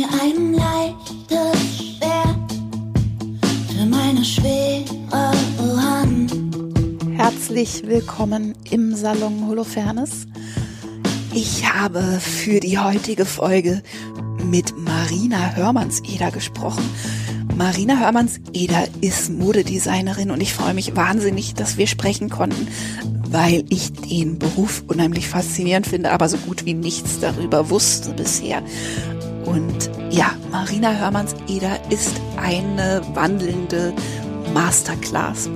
[0.00, 2.52] mir ein leichtes Schwert
[3.68, 4.86] für meine schwere
[5.76, 6.32] Hand.
[7.16, 10.26] Herzlich willkommen im Salon Holofernes.
[11.34, 13.82] Ich habe für die heutige Folge
[14.42, 16.88] mit Marina Hörmanns-Eder gesprochen.
[17.58, 22.68] Marina Hörmanns-Eder ist Modedesignerin und ich freue mich wahnsinnig, dass wir sprechen konnten,
[23.28, 28.62] weil ich den Beruf unheimlich faszinierend finde, aber so gut wie nichts darüber wusste bisher.
[29.50, 33.92] Und ja, Marina Hörmanns-Eder ist eine wandelnde
[34.54, 35.50] Masterclass.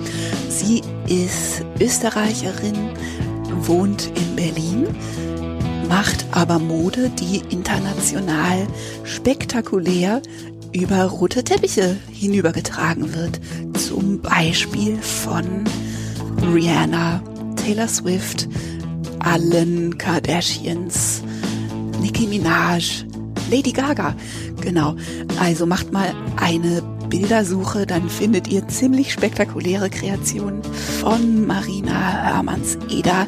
[0.48, 2.90] Sie ist Österreicherin,
[3.60, 4.86] wohnt in Berlin,
[5.88, 8.66] macht aber Mode, die international
[9.04, 10.20] spektakulär
[10.72, 13.40] über rote Teppiche hinübergetragen wird.
[13.78, 15.44] Zum Beispiel von
[16.52, 17.22] Rihanna,
[17.54, 18.48] Taylor Swift,
[19.20, 21.22] allen Kardashians,
[22.00, 23.04] Nicki Minaj,
[23.50, 24.14] Lady Gaga.
[24.60, 24.96] Genau.
[25.41, 30.62] Also macht mal eine Bildersuche, dann findet ihr ziemlich spektakuläre Kreationen
[31.00, 33.27] von Marina Hörmanns-Eder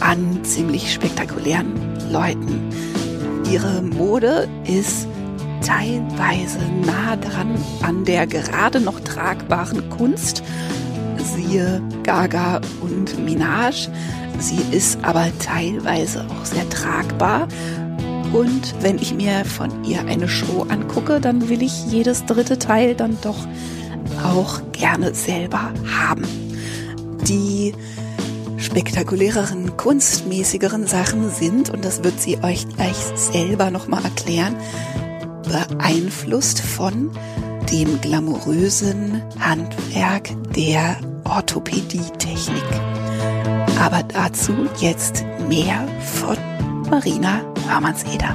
[0.00, 1.72] an ziemlich spektakulären
[2.10, 2.70] Leuten.
[3.50, 5.06] Ihre Mode ist
[5.62, 10.42] teilweise nah dran an der gerade noch tragbaren Kunst.
[11.18, 13.88] Siehe Gaga und Minaj.
[14.38, 17.48] Sie ist aber teilweise auch sehr tragbar.
[18.32, 22.94] Und wenn ich mir von ihr eine Show angucke, dann will ich jedes dritte Teil
[22.94, 23.46] dann doch
[24.22, 26.26] auch gerne selber haben.
[27.26, 27.74] Die
[28.56, 34.54] spektakuläreren, kunstmäßigeren Sachen sind, und das wird sie euch gleich selber nochmal erklären,
[35.48, 37.10] beeinflusst von
[37.72, 42.62] dem glamourösen Handwerk der Orthopädietechnik.
[43.80, 46.36] Aber dazu jetzt mehr von
[46.90, 48.34] Marina Hörmanns-Eder.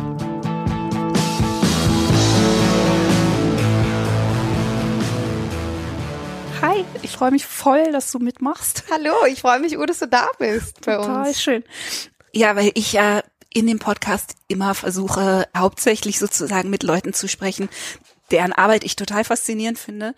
[6.62, 8.86] Hi, ich freue mich voll, dass du mitmachst.
[8.90, 11.42] Hallo, ich freue mich, dass du da bist bei Total uns.
[11.42, 11.66] schön.
[12.32, 17.68] Ja, weil ich ja in dem Podcast immer versuche, hauptsächlich sozusagen mit Leuten zu sprechen,
[18.32, 20.16] deren Arbeit ich total faszinierend finde,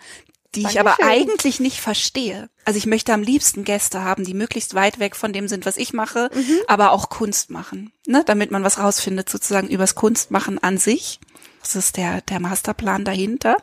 [0.58, 2.50] die ich aber eigentlich nicht verstehe.
[2.66, 5.78] Also ich möchte am liebsten Gäste haben, die möglichst weit weg von dem sind, was
[5.78, 6.58] ich mache, Mhm.
[6.68, 8.24] aber auch Kunst machen, ne?
[8.26, 11.20] damit man was rausfindet sozusagen übers Kunstmachen an sich.
[11.62, 13.58] Das ist der, der Masterplan dahinter.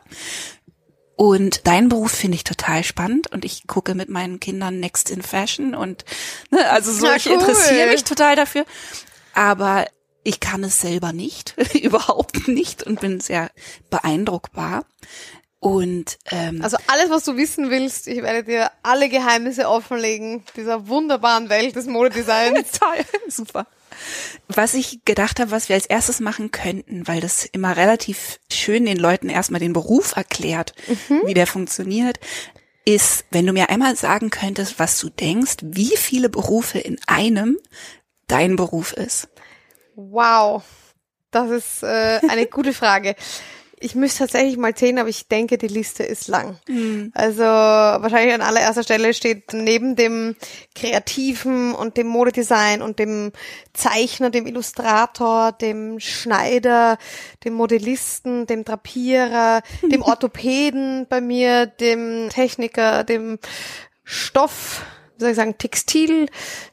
[1.17, 5.21] Und deinen Beruf finde ich total spannend und ich gucke mit meinen Kindern Next in
[5.21, 6.03] Fashion und
[6.51, 7.33] ne, also so, Na, ich cool.
[7.33, 8.65] interessiere mich total dafür.
[9.33, 9.85] Aber
[10.23, 13.49] ich kann es selber nicht, überhaupt nicht und bin sehr
[13.89, 14.85] beeindruckbar.
[15.65, 20.87] Und ähm, Also alles, was du wissen willst, ich werde dir alle Geheimnisse offenlegen dieser
[20.87, 22.71] wunderbaren Welt des Modedesigns.
[22.79, 23.65] Toll, super.
[24.47, 28.85] Was ich gedacht habe, was wir als erstes machen könnten, weil das immer relativ schön
[28.85, 30.75] den Leuten erstmal den Beruf erklärt,
[31.25, 32.19] wie der funktioniert,
[32.85, 37.57] ist, wenn du mir einmal sagen könntest, was du denkst, wie viele Berufe in einem
[38.27, 39.29] dein Beruf ist.
[39.95, 40.61] Wow,
[41.31, 43.15] das ist äh, eine gute Frage.
[43.79, 46.57] Ich müsste tatsächlich mal zählen, aber ich denke, die Liste ist lang.
[47.13, 50.35] Also wahrscheinlich an allererster Stelle steht neben dem
[50.75, 53.33] Kreativen und dem Modedesign und dem
[53.73, 56.97] Zeichner, dem Illustrator, dem Schneider,
[57.43, 59.61] dem Modellisten, dem Drapierer,
[59.91, 63.39] dem Orthopäden bei mir, dem Techniker, dem
[64.03, 64.83] Stoff,
[65.15, 66.27] wie soll ich sagen, Textil,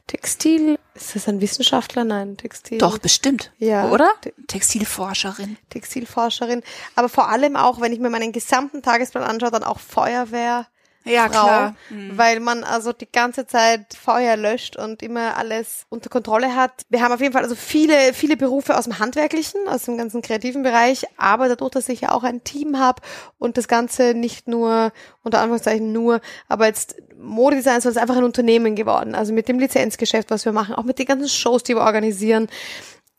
[0.07, 2.03] Textil, ist das ein Wissenschaftler?
[2.03, 2.77] Nein, Textil.
[2.77, 3.51] Doch, bestimmt.
[3.57, 3.89] Ja.
[3.89, 4.11] Oder?
[4.47, 5.57] Textilforscherin.
[5.69, 6.61] Textilforscherin,
[6.95, 10.67] aber vor allem auch, wenn ich mir meinen gesamten Tagesplan anschaue, dann auch Feuerwehr.
[11.05, 11.75] Ja, Frau, klar.
[12.11, 16.71] weil man also die ganze Zeit Feuer löscht und immer alles unter Kontrolle hat.
[16.89, 20.21] Wir haben auf jeden Fall also viele, viele Berufe aus dem Handwerklichen, aus dem ganzen
[20.21, 23.01] kreativen Bereich, aber dadurch, dass ich ja auch ein Team habe
[23.37, 24.91] und das Ganze nicht nur,
[25.23, 29.15] unter Anführungszeichen nur, aber jetzt Modedesign ist einfach ein Unternehmen geworden.
[29.15, 32.47] Also mit dem Lizenzgeschäft, was wir machen, auch mit den ganzen Shows, die wir organisieren,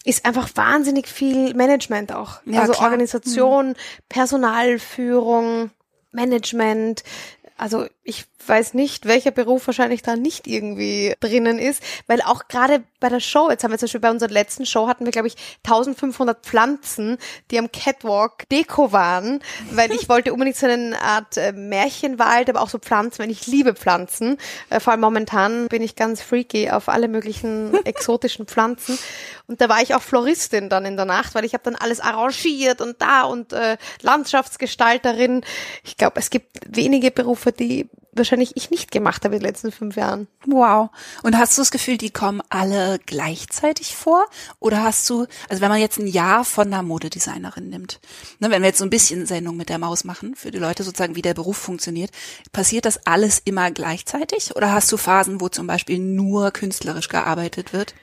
[0.04, 2.40] ist einfach wahnsinnig viel Management auch.
[2.44, 2.84] Ja, also klar.
[2.84, 3.74] Organisation,
[4.08, 5.70] Personalführung,
[6.12, 7.02] Management.
[7.56, 12.84] Also ich weiß nicht, welcher Beruf wahrscheinlich da nicht irgendwie drinnen ist, weil auch gerade
[13.00, 15.28] bei der Show, jetzt haben wir zum Beispiel bei unserer letzten Show hatten wir, glaube
[15.28, 17.16] ich, 1500 Pflanzen,
[17.50, 19.40] die am Catwalk Deko waren,
[19.70, 23.46] weil ich wollte unbedingt so eine Art äh, Märchenwald, aber auch so Pflanzen, weil ich
[23.46, 24.36] liebe Pflanzen.
[24.68, 28.98] Äh, vor allem momentan bin ich ganz freaky auf alle möglichen exotischen Pflanzen.
[29.46, 32.00] Und da war ich auch Floristin dann in der Nacht, weil ich habe dann alles
[32.00, 35.42] arrangiert und da und äh, Landschaftsgestalterin.
[35.84, 39.72] Ich glaube, es gibt wenige Berufe, die wahrscheinlich ich nicht gemacht habe in den letzten
[39.72, 40.28] fünf Jahren.
[40.46, 40.90] Wow.
[41.22, 44.24] Und hast du das Gefühl, die kommen alle gleichzeitig vor?
[44.60, 48.00] Oder hast du, also wenn man jetzt ein Jahr von einer Modedesignerin nimmt,
[48.38, 50.82] ne, wenn wir jetzt so ein bisschen Sendung mit der Maus machen, für die Leute
[50.82, 52.10] sozusagen, wie der Beruf funktioniert,
[52.52, 54.54] passiert das alles immer gleichzeitig?
[54.56, 57.94] Oder hast du Phasen, wo zum Beispiel nur künstlerisch gearbeitet wird?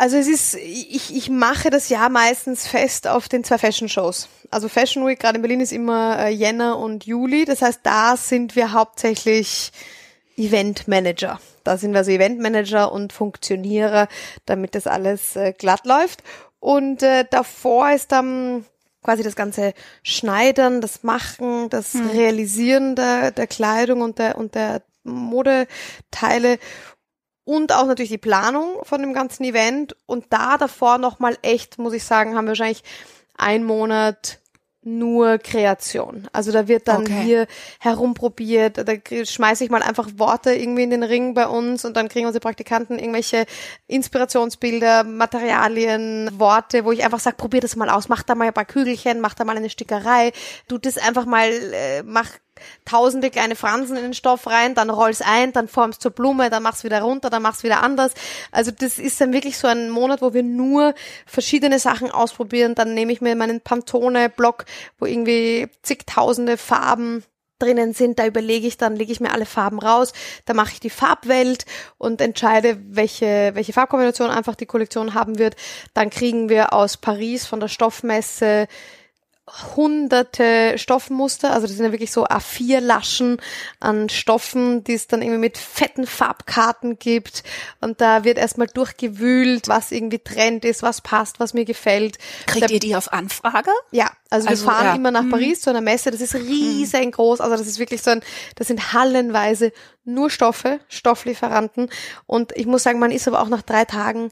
[0.00, 4.30] Also es ist, ich, ich mache das Jahr meistens fest auf den zwei Fashion Shows.
[4.50, 7.44] Also Fashion Week gerade in Berlin ist immer äh, Jänner und Juli.
[7.44, 9.72] Das heißt, da sind wir hauptsächlich
[10.38, 11.38] Event Manager.
[11.64, 14.08] Da sind wir also Event Manager und Funktionierer,
[14.46, 16.22] damit das alles äh, glatt läuft.
[16.60, 18.64] Und äh, davor ist dann
[19.02, 22.08] quasi das ganze Schneidern, das Machen, das hm.
[22.08, 26.58] Realisieren der, der Kleidung und der, und der Modeteile
[27.44, 29.96] und auch natürlich die Planung von dem ganzen Event.
[30.06, 32.84] Und da davor nochmal echt, muss ich sagen, haben wir wahrscheinlich
[33.36, 34.40] einen Monat
[34.82, 36.26] nur Kreation.
[36.32, 37.22] Also da wird dann okay.
[37.22, 37.46] hier
[37.80, 38.94] herumprobiert, da
[39.24, 42.40] schmeiße ich mal einfach Worte irgendwie in den Ring bei uns und dann kriegen unsere
[42.40, 43.44] Praktikanten irgendwelche
[43.88, 48.54] Inspirationsbilder, Materialien, Worte, wo ich einfach sage, probier das mal aus, mach da mal ein
[48.54, 50.32] paar Kügelchen, mach da mal eine Stickerei,
[50.66, 52.30] du das einfach mal, äh, mach
[52.84, 56.62] tausende kleine Fransen in den Stoff rein, dann rollst ein, dann formst zur Blume, dann
[56.62, 58.12] machst wieder runter, dann machst wieder anders.
[58.52, 60.94] Also das ist dann wirklich so ein Monat, wo wir nur
[61.26, 62.74] verschiedene Sachen ausprobieren.
[62.74, 64.64] Dann nehme ich mir meinen Pantone-Block,
[64.98, 67.24] wo irgendwie zigtausende Farben
[67.60, 70.12] drinnen sind, da überlege ich dann, lege ich mir alle Farben raus,
[70.46, 71.66] da mache ich die Farbwelt
[71.98, 75.56] und entscheide, welche, welche Farbkombination einfach die Kollektion haben wird.
[75.94, 78.66] Dann kriegen wir aus Paris von der Stoffmesse
[79.76, 83.40] hunderte Stoffmuster, also das sind ja wirklich so A4-Laschen
[83.80, 87.42] an Stoffen, die es dann irgendwie mit fetten Farbkarten gibt
[87.80, 92.18] und da wird erstmal durchgewühlt, was irgendwie Trend ist, was passt, was mir gefällt.
[92.46, 93.70] Kriegt da, ihr die auf Anfrage?
[93.90, 94.94] Ja, also, also wir fahren ja.
[94.94, 95.30] immer nach mhm.
[95.30, 98.22] Paris zu einer Messe, das ist riesengroß, also das ist wirklich so ein,
[98.54, 99.72] das sind hallenweise
[100.04, 101.90] nur Stoffe, Stofflieferanten
[102.26, 104.30] und ich muss sagen, man ist aber auch nach drei Tagen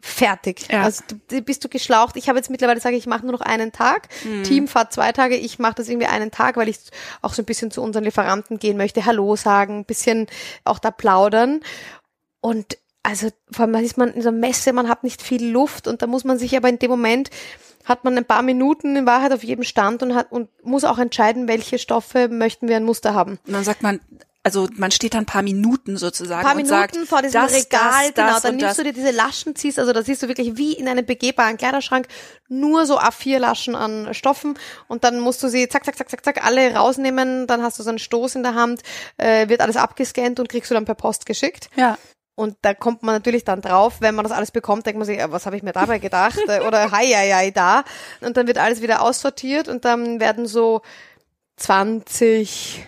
[0.00, 0.66] fertig.
[0.70, 0.82] Ja.
[0.82, 2.16] Also du, bist du geschlaucht.
[2.16, 4.08] Ich habe jetzt mittlerweile sage ich mache nur noch einen Tag.
[4.24, 4.42] Mhm.
[4.44, 5.36] Team fahrt zwei Tage.
[5.36, 6.78] Ich mache das irgendwie einen Tag, weil ich
[7.22, 10.26] auch so ein bisschen zu unseren Lieferanten gehen möchte, Hallo sagen, ein bisschen
[10.64, 11.60] auch da plaudern.
[12.40, 16.02] Und also vor allem ist man in der Messe, man hat nicht viel Luft und
[16.02, 17.30] da muss man sich aber in dem Moment
[17.84, 20.98] hat man ein paar Minuten in Wahrheit auf jedem Stand und hat und muss auch
[20.98, 23.38] entscheiden, welche Stoffe möchten wir ein Muster haben.
[23.46, 24.00] Und dann sagt man,
[24.42, 26.40] also man steht dann ein paar Minuten sozusagen.
[26.40, 28.92] Ein paar Minuten sagt, vor diesem das, Regal, das, genau, das dann nimmst du dir
[28.92, 32.08] diese Laschen, ziehst, also da siehst du wirklich wie in einem begehbaren Kleiderschrank
[32.48, 34.58] nur so A4-Laschen an Stoffen
[34.88, 37.82] und dann musst du sie zack, zack, zack, zack, zack, alle rausnehmen, dann hast du
[37.82, 38.80] so einen Stoß in der Hand,
[39.18, 41.68] äh, wird alles abgescannt und kriegst du dann per Post geschickt.
[41.76, 41.98] Ja.
[42.34, 45.18] Und da kommt man natürlich dann drauf, wenn man das alles bekommt, denkt man sich,
[45.22, 46.38] was habe ich mir dabei gedacht?
[46.66, 47.84] Oder hi, hi, hi, da.
[48.22, 50.80] Und dann wird alles wieder aussortiert und dann werden so
[51.56, 52.86] 20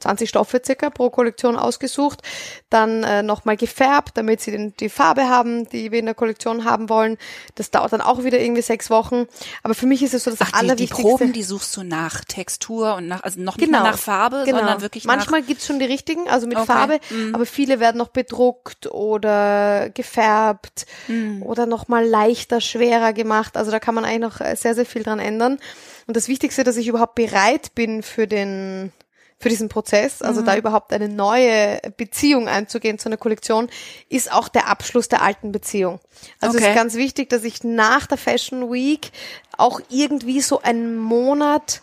[0.00, 2.22] 20 Stoffe circa pro Kollektion ausgesucht,
[2.70, 6.64] dann äh, nochmal gefärbt, damit sie den, die Farbe haben, die wir in der Kollektion
[6.64, 7.18] haben wollen.
[7.54, 9.26] Das dauert dann auch wieder irgendwie sechs Wochen.
[9.62, 10.96] Aber für mich ist es so das Ach, Allerwichtigste.
[10.96, 13.90] Die, die Proben, die suchst du nach Textur und nach, also noch nicht genau, mal
[13.90, 14.58] nach Farbe, genau.
[14.58, 16.66] sondern wirklich Manchmal nach gibt's schon die richtigen, also mit okay.
[16.66, 17.34] Farbe, mm.
[17.34, 21.42] aber viele werden noch bedruckt oder gefärbt mm.
[21.42, 23.56] oder nochmal leichter, schwerer gemacht.
[23.56, 25.58] Also da kann man eigentlich noch äh, sehr, sehr viel dran ändern.
[26.06, 28.92] Und das Wichtigste, dass ich überhaupt bereit bin für den
[29.40, 30.46] für diesen Prozess, also mhm.
[30.46, 33.70] da überhaupt eine neue Beziehung einzugehen zu einer Kollektion,
[34.10, 35.98] ist auch der Abschluss der alten Beziehung.
[36.40, 36.64] Also okay.
[36.64, 39.10] es ist ganz wichtig, dass ich nach der Fashion Week
[39.56, 41.80] auch irgendwie so einen Monat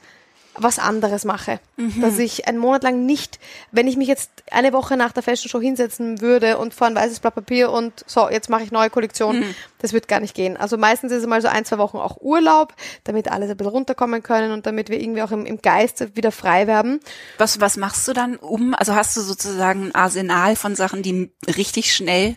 [0.58, 1.60] was anderes mache.
[1.78, 2.02] Mhm.
[2.02, 3.40] Dass ich einen Monat lang nicht,
[3.72, 6.96] wenn ich mich jetzt eine Woche nach der Fashion Show hinsetzen würde und vor ein
[6.96, 9.56] weißes Blatt Papier und so, jetzt mache ich neue Kollektion, mhm.
[9.80, 10.58] das wird gar nicht gehen.
[10.58, 12.74] Also meistens ist es mal so ein, zwei Wochen auch Urlaub,
[13.04, 16.32] damit alle ein bisschen runterkommen können und damit wir irgendwie auch im, im Geist wieder
[16.32, 17.00] frei werden.
[17.38, 18.74] Was, was machst du dann um?
[18.74, 22.36] Also hast du sozusagen ein Arsenal von Sachen, die richtig schnell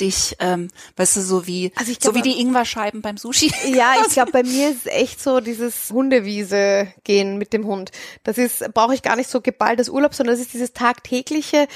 [0.00, 3.52] dich, ähm, weißt du, so wie also glaub, so wie die Ingwerscheiben beim Sushi.
[3.74, 7.90] Ja, ich glaube, bei mir ist echt so dieses Hundewiese gehen mit dem Hund.
[8.22, 11.68] Das ist brauche ich gar nicht so geballtes Urlaub, sondern das ist dieses tagtägliche,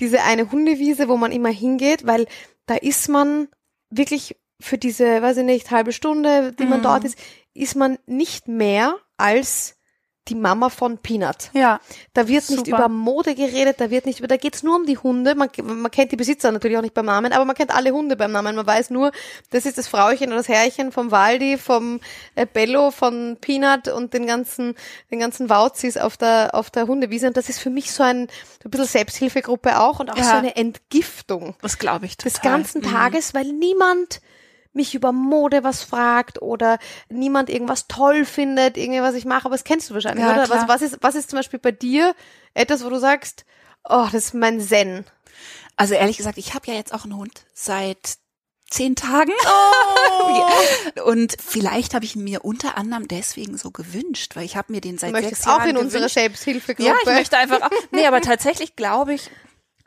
[0.00, 2.26] diese eine Hundewiese, wo man immer hingeht, weil
[2.66, 3.48] da ist man
[3.90, 6.84] wirklich für diese, weiß ich nicht, halbe Stunde, die man mhm.
[6.84, 7.18] dort ist,
[7.54, 9.73] ist man nicht mehr als
[10.28, 11.50] die Mama von Peanut.
[11.52, 11.80] Ja.
[12.14, 14.96] Da wird nicht über Mode geredet, da wird nicht über, da geht's nur um die
[14.96, 15.34] Hunde.
[15.34, 18.16] Man, man kennt die Besitzer natürlich auch nicht beim Namen, aber man kennt alle Hunde
[18.16, 18.56] beim Namen.
[18.56, 19.12] Man weiß nur,
[19.50, 22.00] das ist das Frauchen oder das Herrchen vom Waldi, vom
[22.36, 24.74] äh, Bello, von Peanut und den ganzen,
[25.10, 27.26] den ganzen Wauzis auf der, auf der Hundewiese.
[27.26, 28.28] Und das ist für mich so ein,
[28.64, 30.24] ein bisschen Selbsthilfegruppe auch und auch ja.
[30.24, 31.54] so eine Entgiftung.
[31.60, 32.32] Das glaube ich total.
[32.32, 32.92] Des ganzen mhm.
[32.92, 34.20] Tages, weil niemand
[34.74, 36.78] mich über Mode was fragt oder
[37.08, 40.48] niemand irgendwas toll findet, irgendwie was ich mache, aber das kennst du wahrscheinlich, ja, oder?
[40.50, 42.14] Was, was ist, was ist zum Beispiel bei dir
[42.54, 43.44] etwas, wo du sagst,
[43.88, 45.04] Oh, das ist mein Zen.
[45.76, 48.16] Also ehrlich gesagt, ich habe ja jetzt auch einen Hund seit
[48.70, 49.32] zehn Tagen.
[49.46, 51.02] Oh.
[51.04, 54.80] Und vielleicht habe ich ihn mir unter anderem deswegen so gewünscht, weil ich habe mir
[54.80, 56.18] den seit möchtest sechs auch Jahren in unsere gewünscht.
[56.18, 56.88] Shapes-Hilfegruppe.
[56.88, 57.70] Ja, ich möchte einfach auch.
[57.90, 59.30] Nee, aber tatsächlich glaube ich,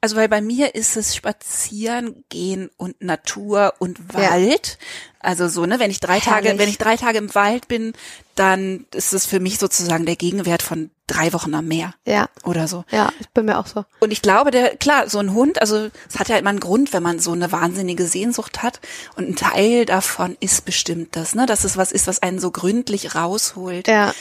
[0.01, 4.31] also weil bei mir ist es Spazieren gehen und Natur und Ja.
[4.31, 4.77] Wald.
[5.19, 6.61] Also so, ne, wenn ich drei Tage, Herrlich.
[6.61, 7.93] wenn ich drei Tage im Wald bin,
[8.35, 12.67] dann ist es für mich sozusagen der Gegenwert von drei Wochen am Meer Ja, oder
[12.67, 12.85] so.
[12.91, 13.85] ja, ist bei mir auch so.
[13.99, 16.93] Und ich glaube, der, klar, so ein Hund, also es hat ja immer einen Grund,
[16.93, 18.79] wenn man so eine wahnsinnige Sehnsucht hat.
[19.15, 22.51] Und ein Teil davon ist bestimmt das, ne, dass es was ist, was einen so
[22.51, 23.87] gründlich rausholt.
[23.87, 24.13] Ja.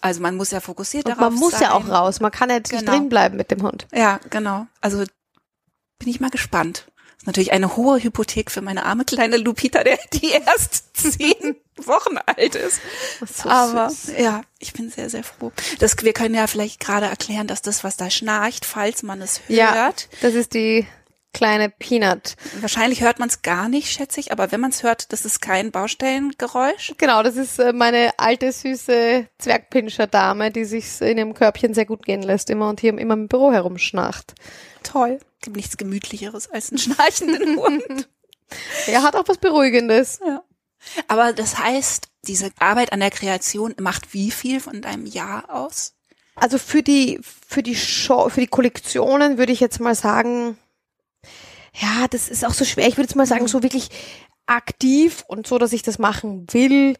[0.00, 1.62] Also man muss ja fokussiert Und darauf man muss sein.
[1.62, 2.20] ja auch raus.
[2.20, 2.92] Man kann ja jetzt nicht Genau.
[2.98, 3.86] drin bleiben mit dem Hund.
[3.94, 4.66] Ja, genau.
[4.80, 4.98] Also
[5.98, 6.86] bin ich mal gespannt.
[7.18, 12.16] ist natürlich eine hohe Hypothek für meine arme kleine Lupita, der die erst zehn Wochen
[12.24, 12.80] alt ist.
[13.42, 14.14] So Aber süß.
[14.18, 15.52] ja, ich bin sehr, sehr froh.
[15.78, 19.40] Das, wir können ja vielleicht gerade erklären, dass das, was da schnarcht, falls man es
[19.48, 19.92] hört, Ja,
[20.22, 20.86] das ist die
[21.32, 22.36] kleine Peanut.
[22.60, 25.40] wahrscheinlich hört man es gar nicht, schätze ich, aber wenn man es hört, das ist
[25.40, 26.94] kein Baustellengeräusch.
[26.98, 32.04] Genau, das ist äh, meine alte, süße Zwergpinscher-Dame, die sich in ihrem Körbchen sehr gut
[32.04, 34.34] gehen lässt immer und hier immer im Büro herumschnarcht.
[34.82, 35.20] Toll.
[35.40, 38.08] Gibt nichts gemütlicheres als einen schnarchenden Hund.
[38.86, 40.20] Er hat auch was Beruhigendes.
[40.26, 40.42] Ja.
[41.08, 45.94] Aber das heißt, diese Arbeit an der Kreation macht wie viel von deinem Jahr aus?
[46.34, 50.58] Also für die, für die Show, für die Kollektionen würde ich jetzt mal sagen,
[51.74, 52.88] ja, das ist auch so schwer.
[52.88, 53.88] Ich würde jetzt mal sagen, so wirklich
[54.46, 56.96] aktiv und so, dass ich das machen will,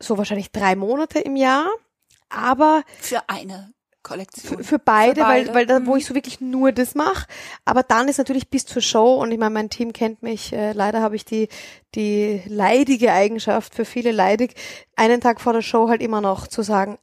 [0.00, 1.68] so wahrscheinlich drei Monate im Jahr.
[2.28, 4.58] Aber Für eine Kollektion.
[4.58, 5.98] für, für beide, Für beide, weil, weil da, wo mhm.
[5.98, 7.26] ich so wirklich nur das mache.
[7.64, 10.52] Aber dann ist natürlich bis zur Show und ich meine, mein Team kennt mich.
[10.52, 11.48] Äh, leider habe ich die
[11.94, 14.54] die leidige Eigenschaft für viele leidig,
[14.94, 16.98] einen Tag vor der Show halt immer noch zu sagen.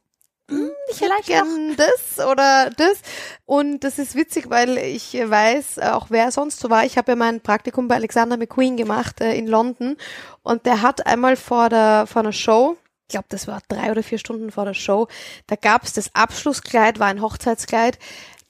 [0.52, 2.98] "Hm, Ich hätte gern das oder das.
[3.44, 6.84] Und das ist witzig, weil ich weiß, auch wer sonst so war.
[6.84, 9.96] Ich habe ja mein Praktikum bei Alexander McQueen gemacht äh, in London.
[10.42, 12.76] Und der hat einmal vor der vor einer Show,
[13.08, 15.06] ich glaube, das war drei oder vier Stunden vor der Show,
[15.46, 17.98] da gab's das Abschlusskleid, war ein Hochzeitskleid,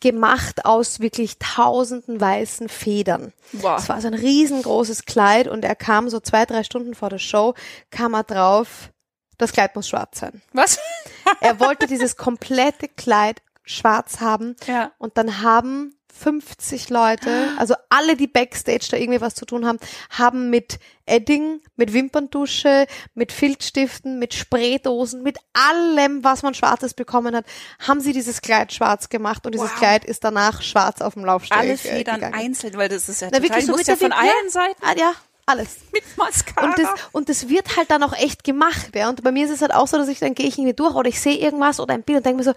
[0.00, 3.32] gemacht aus wirklich tausenden weißen Federn.
[3.52, 3.78] Wow.
[3.78, 7.18] Es war so ein riesengroßes Kleid und er kam so zwei, drei Stunden vor der
[7.18, 7.54] Show,
[7.90, 8.90] kam er drauf,
[9.38, 10.42] das Kleid muss schwarz sein.
[10.52, 10.78] Was?
[11.40, 14.92] Er wollte dieses komplette Kleid schwarz haben Ja.
[14.98, 19.78] und dann haben 50 Leute, also alle, die Backstage da irgendwie was zu tun haben,
[20.10, 27.34] haben mit Edding, mit Wimperntusche, mit Filzstiften, mit Spraydosen, mit allem, was man Schwarzes bekommen
[27.34, 27.44] hat,
[27.80, 29.78] haben sie dieses Kleid schwarz gemacht und dieses Wow.
[29.78, 32.34] Kleid ist danach schwarz auf dem Laufsteg Alle Federn gegangen.
[32.34, 34.94] einzeln, weil das ist ja Na, total, wirklich so mit ja von allen Seiten Ah,
[34.96, 35.12] ja,
[35.46, 35.78] alles.
[35.92, 36.66] mit Mascara.
[36.66, 39.08] Und das, und das wird halt dann auch echt gemacht, ja.
[39.08, 40.94] Und bei mir ist es halt auch so, dass ich dann gehe ich irgendwie durch
[40.94, 42.54] oder ich sehe irgendwas oder ein Bild und denke mir so,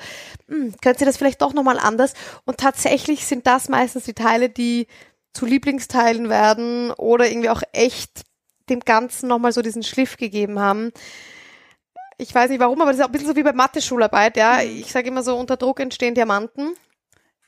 [0.48, 2.14] hm, könnt ihr das vielleicht doch nochmal anders?
[2.46, 4.88] Und tatsächlich sind das meistens die Teile, die
[5.34, 8.22] zu Lieblingsteilen werden oder irgendwie auch echt
[8.70, 10.92] dem Ganzen nochmal so diesen Schliff gegeben haben.
[12.18, 14.62] Ich weiß nicht warum, aber das ist auch ein bisschen so wie bei Mathe-Schularbeit, ja.
[14.62, 16.74] Ich sage immer so, unter Druck entstehen Diamanten.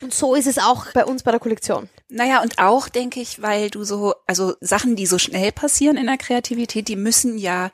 [0.02, 1.90] Und so ist es auch bei uns bei der Kollektion.
[2.10, 6.06] Naja, und auch denke ich, weil du so, also Sachen, die so schnell passieren in
[6.08, 7.70] der Kreativität, die müssen ja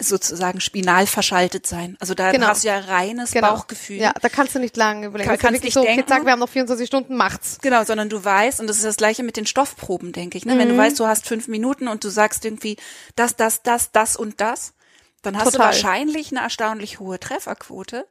[0.00, 1.96] sozusagen spinal verschaltet sein.
[2.00, 2.46] Also da Genau.
[2.46, 3.96] hast du ja reines Bauchgefühl.
[3.98, 5.28] Ja, da kannst du nicht lange überlegen.
[5.28, 6.06] Kann- kannst nicht so, denken.
[6.08, 7.58] zack, wir haben noch 24 Stunden, macht's.
[7.60, 10.46] Genau, sondern du weißt, und das ist das gleiche mit den Stoffproben, denke ich.
[10.46, 10.56] Ne?
[10.56, 10.72] Wenn Mhm.
[10.72, 12.76] du weißt, du hast fünf Minuten und du sagst irgendwie
[13.16, 14.72] das, das, das, das und das,
[15.20, 15.58] dann hast Total.
[15.58, 18.06] du wahrscheinlich eine erstaunlich hohe Trefferquote.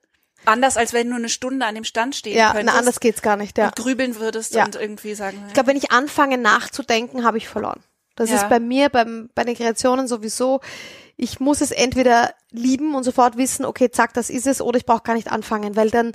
[0.45, 3.21] Anders als wenn du eine Stunde an dem Stand stehen Ja, könntest na, anders geht's
[3.21, 3.65] gar nicht, ja.
[3.67, 4.65] und grübeln würdest Ja.
[4.65, 7.81] und irgendwie sagen, Ich glaube, wenn ich anfange nachzudenken, habe ich verloren.
[8.15, 8.37] Das Ja.
[8.37, 10.59] ist bei mir, beim, bei den Kreationen sowieso.
[11.17, 14.85] Ich muss es entweder lieben und sofort wissen, okay, zack, das ist es, oder ich
[14.85, 16.13] brauche gar nicht anfangen, weil dann,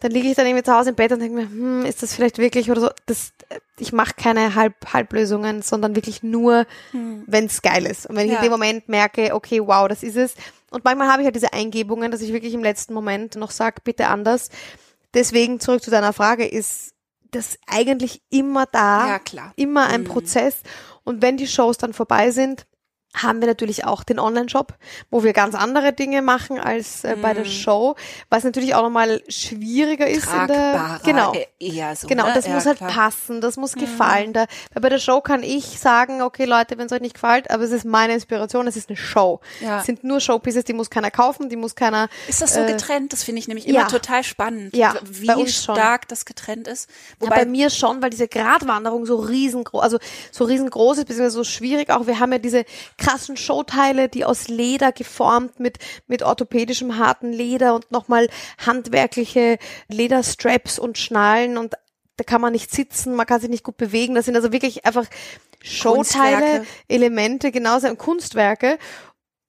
[0.00, 2.14] dann liege ich dann irgendwie zu Hause im Bett und denke mir, hm, ist das
[2.14, 2.90] vielleicht wirklich oder so.
[3.06, 3.32] Das,
[3.78, 6.66] ich mache keine Halb, Halblösungen, sondern wirklich nur,
[7.26, 8.06] wenn's geil ist.
[8.06, 8.38] Und wenn ich Ja.
[8.38, 10.34] in dem Moment merke, okay, wow, das ist es.
[10.70, 13.80] Und manchmal habe ich halt diese Eingebungen, dass ich wirklich im letzten Moment noch sage,
[13.82, 14.50] bitte anders.
[15.14, 16.92] Deswegen zurück zu deiner Frage, ist
[17.30, 19.52] das eigentlich immer da, Ja, klar.
[19.56, 20.62] immer ein Prozess.
[21.04, 22.66] Und wenn die Shows dann vorbei sind,
[23.14, 24.74] haben wir natürlich auch den Online-Shop,
[25.10, 27.96] wo wir ganz andere Dinge machen als äh, bei der Show,
[28.28, 31.32] was natürlich auch nochmal schwieriger ist in der genau.
[31.32, 32.06] äh, eher so.
[32.06, 32.32] Genau, ne?
[32.34, 32.90] das ja, muss halt klar.
[32.90, 32.94] Mhm.
[32.94, 34.32] passen, das muss gefallen.
[34.32, 37.50] Da, weil bei der Show kann ich sagen, okay Leute, wenn es euch nicht gefällt,
[37.50, 39.40] aber es ist meine Inspiration, es ist eine Show.
[39.60, 39.80] Ja.
[39.80, 42.08] Es sind nur Showpieces, die muss keiner kaufen, die muss keiner.
[42.28, 43.12] Ist das so äh, getrennt?
[43.12, 43.86] Das finde ich nämlich immer ja.
[43.86, 45.74] total spannend, Ja, wie schon.
[45.74, 46.88] stark das getrennt ist.
[47.20, 49.98] Ja, Wobei bei mir schon, weil diese Gratwanderung so riesengroß, also
[50.30, 52.06] so riesengroß ist, beziehungsweise so schwierig auch.
[52.06, 52.64] Wir haben ja diese
[52.98, 58.28] krassen Showteile, die aus Leder geformt mit, mit orthopädischem harten Leder und nochmal
[58.64, 61.74] handwerkliche Lederstraps und Schnallen und
[62.16, 64.16] da kann man nicht sitzen, man kann sich nicht gut bewegen.
[64.16, 65.06] Das sind also wirklich einfach
[65.62, 66.66] Showteile, Kunstwerke.
[66.88, 68.78] Elemente, genauso Kunstwerke.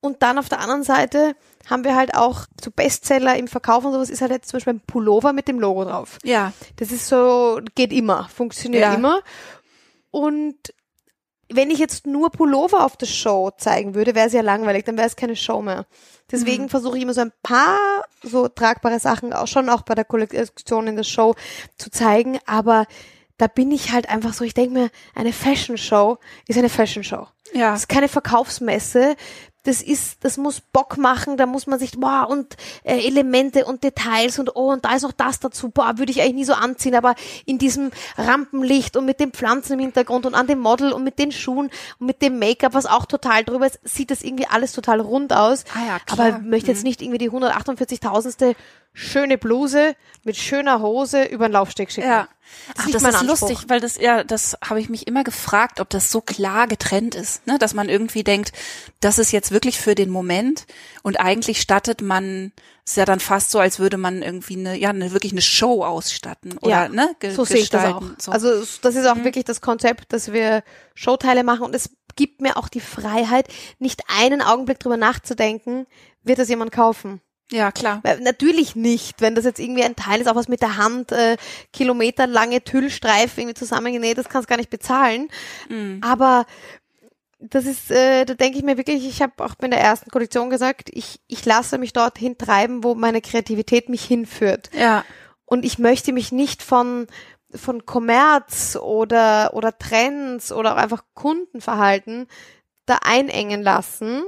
[0.00, 1.34] Und dann auf der anderen Seite
[1.68, 4.74] haben wir halt auch so Bestseller im Verkauf und sowas ist halt jetzt zum Beispiel
[4.74, 6.18] ein Pullover mit dem Logo drauf.
[6.22, 6.52] Ja.
[6.76, 8.94] Das ist so, geht immer, funktioniert Ja.
[8.94, 9.20] immer.
[10.10, 10.56] Und
[11.52, 14.96] wenn ich jetzt nur Pullover auf der Show zeigen würde, wäre es ja langweilig, dann
[14.96, 15.86] wäre es keine Show mehr.
[16.30, 20.04] Deswegen versuche ich immer so ein paar so tragbare Sachen auch schon auch bei der
[20.04, 21.34] Kollektion in der Show
[21.76, 22.86] zu zeigen, aber
[23.36, 27.02] da bin ich halt einfach so, ich denke mir, eine Fashion Show ist eine Fashion
[27.02, 27.26] Show.
[27.52, 27.72] Ja.
[27.72, 29.16] Das ist keine Verkaufsmesse.
[29.64, 33.84] Das ist, das muss Bock machen, da muss man sich, boah, und äh, Elemente und
[33.84, 36.54] Details und oh, und da ist noch das dazu, boah, würde ich eigentlich nie so
[36.54, 37.14] anziehen, aber
[37.44, 41.18] in diesem Rampenlicht und mit den Pflanzen im Hintergrund und an dem Model und mit
[41.18, 44.72] den Schuhen und mit dem Make-up, was auch total drüber ist, sieht das irgendwie alles
[44.72, 45.64] total rund aus.
[45.74, 46.26] Ah ja, klar.
[46.28, 48.54] aber ich möchte jetzt nicht irgendwie die 148.000ste
[48.92, 49.94] schöne Bluse
[50.24, 52.08] mit schöner Hose über den Laufsteg schicken.
[52.08, 52.28] Ja.
[52.74, 53.28] Das Ach, das ist Anspruch.
[53.28, 57.14] lustig, weil das ja, das habe ich mich immer gefragt, ob das so klar getrennt
[57.14, 57.58] ist, ne?
[57.58, 58.52] dass man irgendwie denkt,
[58.98, 60.66] das ist jetzt wirklich für den Moment
[61.02, 62.52] und eigentlich stattet man
[62.84, 65.84] ist ja dann fast so, als würde man irgendwie eine, ja, eine wirklich eine Show
[65.84, 68.02] ausstatten oder ja, ne, ge so sehe ich das auch.
[68.18, 68.32] So.
[68.32, 68.48] Also
[68.82, 72.68] das ist auch wirklich das Konzept, dass wir Showteile machen und es gibt mir auch
[72.68, 73.46] die Freiheit,
[73.78, 75.86] nicht einen Augenblick drüber nachzudenken,
[76.24, 77.20] wird das jemand kaufen.
[77.50, 78.00] Ja, klar.
[78.20, 81.36] Natürlich nicht, wenn das jetzt irgendwie ein Teil ist, auch was mit der Hand, äh,
[81.72, 85.28] kilometerlange Tüllstreifen irgendwie zusammengenäht, das kannst du gar nicht bezahlen.
[85.68, 86.00] Mhm.
[86.02, 86.46] Aber
[87.40, 90.50] das ist, äh, da denke ich mir wirklich, ich habe auch in der ersten Kollektion
[90.50, 94.70] gesagt, ich, ich lasse mich dorthin treiben, wo meine Kreativität mich hinführt.
[94.74, 95.04] Ja,
[95.46, 97.06] Und ich möchte mich nicht von,
[97.54, 102.26] von Kommerz oder, oder Trends oder auch einfach Kundenverhalten
[102.86, 104.22] da einengen lassen.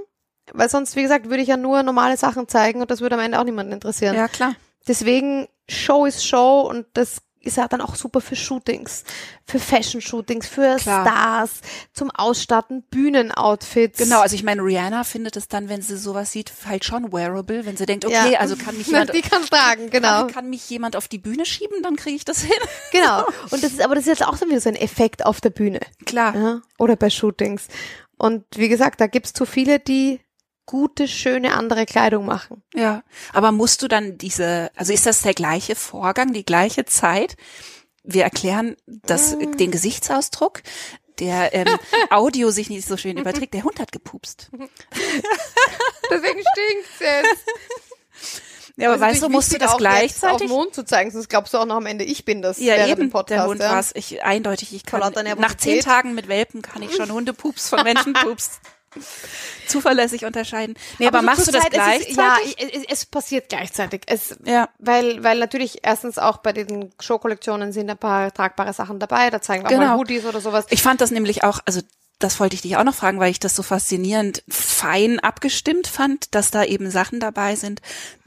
[0.53, 3.21] Weil sonst, wie gesagt, würde ich ja nur normale Sachen zeigen und das würde am
[3.21, 4.15] Ende auch niemanden interessieren.
[4.17, 4.55] ja, klar.
[4.89, 9.03] Deswegen, Show ist Show und das ist ja dann auch super für Shootings,
[9.45, 11.05] für Fashion-Shootings, für Klar.
[11.07, 11.51] Stars,
[11.93, 13.99] zum Ausstatten, Bühnenoutfits.
[13.99, 17.67] Genau, also ich meine, Rihanna findet es dann, wenn sie sowas sieht, halt schon wearable,
[17.67, 18.39] wenn sie denkt, okay, Ja.
[18.41, 20.21] also kann mich jemand, Die kann tragen, genau.
[20.21, 22.53] kann, kann mich jemand auf die Bühne schieben, dann kriege ich das hin.
[22.93, 23.25] Genau.
[23.51, 25.81] Und das ist, aber das ist jetzt auch wieder so ein Effekt auf der Bühne.
[26.07, 26.35] Klar.
[26.37, 27.67] Ja, oder bei Shootings.
[28.19, 30.21] Und wie gesagt, da gibt's zu viele, die
[30.73, 32.63] gute, schöne andere Kleidung machen.
[32.75, 33.03] Ja,
[33.35, 37.37] aber musst du dann diese, also ist das der gleiche Vorgang, die gleiche Zeit?
[38.03, 39.57] Wir erklären das, Mm.
[39.59, 40.63] den Gesichtsausdruck,
[41.21, 41.69] der ähm,
[42.11, 43.53] Audio sich nicht so schön überträgt.
[43.53, 44.51] Der Hund hat gepupst.
[46.11, 47.45] Deswegen stinkt's jetzt.
[48.77, 50.39] Ja, aber weißt du, musst du das Auf gleichzeitig?
[50.47, 52.87] den Mond zu zeigen, sonst glaubst du auch noch am Ende, ich bin das Ja,
[52.87, 53.31] eben, Podcast.
[53.31, 53.71] der Hund ja.
[53.71, 53.91] war's.
[53.95, 55.01] Ich, eindeutig, ich kann,
[55.39, 58.61] nach zehn Tagen mit Welpen kann ich schon Hundepups von Menschenpups
[59.67, 60.75] zuverlässig unterscheiden.
[60.99, 62.09] Nee, aber, so machst du das Zeit, es gleichzeitig?
[62.11, 62.37] Ist, ja,
[62.69, 64.03] es, es, es passiert gleichzeitig.
[64.07, 64.69] Es, Ja.
[64.79, 69.31] Weil, weil natürlich erstens auch bei den Showkollektionen sind ein paar tragbare Sachen dabei.
[69.31, 69.99] Da zeigen wir auch mal Genau.
[69.99, 70.67] Hoodies oder sowas.
[70.71, 71.81] Ich fand das nämlich auch, also
[72.19, 76.35] das wollte ich dich auch noch fragen, weil ich das so faszinierend fein abgestimmt fand,
[76.35, 77.81] dass da eben Sachen dabei sind,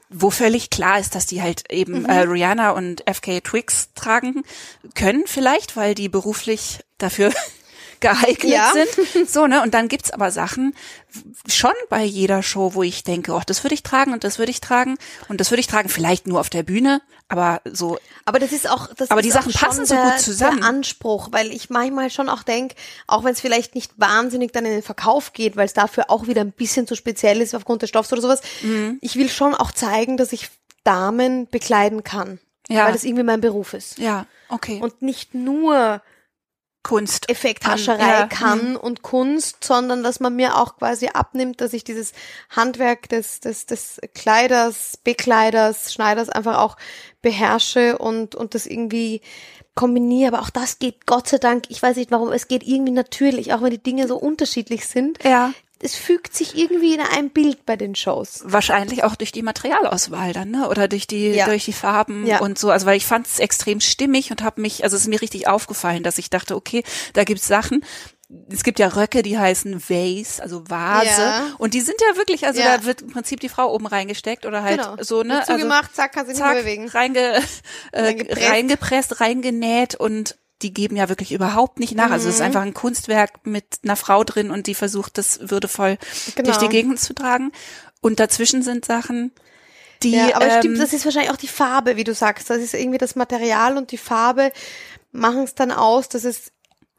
[0.10, 2.06] wo völlig klar ist, dass die halt eben Mhm.
[2.06, 4.44] äh, Rihanna und FK Twigs tragen
[4.96, 7.32] können vielleicht, weil die beruflich dafür
[8.00, 8.72] geeignet Ja.
[8.74, 9.30] sind.
[9.30, 9.62] So, ne?
[9.62, 10.76] Und dann gibt's aber Sachen
[11.48, 14.52] schon bei jeder Show, wo ich denke, oh, das würde ich tragen und das würde
[14.52, 14.98] ich tragen
[15.30, 18.70] und das würde ich tragen, vielleicht nur auf der Bühne, aber so Aber das ist
[18.70, 20.60] auch, das Aber ist die Sachen passen so der, gut zusammen.
[20.60, 22.74] Der Anspruch, weil ich manchmal schon auch denk,
[23.08, 26.28] auch wenn es vielleicht nicht wahnsinnig dann in den Verkauf geht, weil es dafür auch
[26.28, 28.98] wieder ein bisschen zu speziell ist aufgrund des Stoffs oder sowas, Mhm.
[29.02, 30.50] ich will schon auch zeigen, dass ich
[30.84, 32.40] Damen bekleiden kann.
[32.68, 32.86] Ja.
[32.86, 34.00] Weil das irgendwie mein Beruf ist.
[34.00, 34.80] ja, okay.
[34.82, 36.02] Und nicht nur
[36.86, 37.30] Kunst.
[37.30, 42.14] Effekthascherei ja, kann und Kunst, sondern dass man mir auch quasi abnimmt, dass ich dieses
[42.52, 46.78] Handwerk des, des, des Kleiders, Bekleiders, Schneiders einfach auch
[47.24, 49.22] beherrsche und, und das irgendwie
[49.74, 50.34] kombiniere.
[50.34, 53.52] Aber auch das geht Gott sei Dank, ich weiß nicht warum, es geht irgendwie natürlich,
[53.54, 55.24] auch wenn die Dinge so unterschiedlich sind.
[55.24, 55.54] Ja.
[55.80, 58.42] Es fügt sich irgendwie in ein Bild bei den Shows.
[58.46, 60.70] Wahrscheinlich auch durch die Materialauswahl dann, ne?
[60.70, 61.46] Oder durch die Ja.
[61.46, 62.40] durch die Farben Ja.
[62.40, 62.70] und so.
[62.72, 65.48] Also weil ich fand es extrem stimmig und habe mich, also es ist mir richtig
[65.48, 66.84] aufgefallen, dass ich dachte, okay,
[67.14, 67.84] da gibt's Sachen.
[68.50, 71.22] Es gibt ja Röcke, die heißen Vase, also Vase.
[71.22, 71.46] Ja.
[71.60, 74.64] Und die sind ja wirklich, also da wird im Prinzip die Frau oben reingesteckt oder
[74.64, 74.96] halt Genau.
[75.00, 75.36] so, ne?
[75.36, 76.88] Wird zugemacht, zack, kann sie nicht zack, bewegen.
[76.90, 77.40] Reinge,
[77.92, 78.16] äh,
[78.50, 82.12] reingepresst, reingenäht und die geben ja wirklich überhaupt nicht nach.
[82.12, 82.46] Also es ist Mhm.
[82.48, 85.98] einfach ein Kunstwerk mit einer Frau drin und die versucht, das würdevoll
[86.36, 86.46] Genau.
[86.48, 87.52] durch die Gegend zu tragen.
[88.02, 89.32] Und dazwischen sind Sachen,
[90.04, 90.12] die.
[90.16, 92.50] Ja, aber ähm, stimmt, das ist wahrscheinlich auch die Farbe, wie du sagst.
[92.50, 94.52] Das ist irgendwie das Material und die Farbe
[95.12, 96.52] machen es dann aus, dass es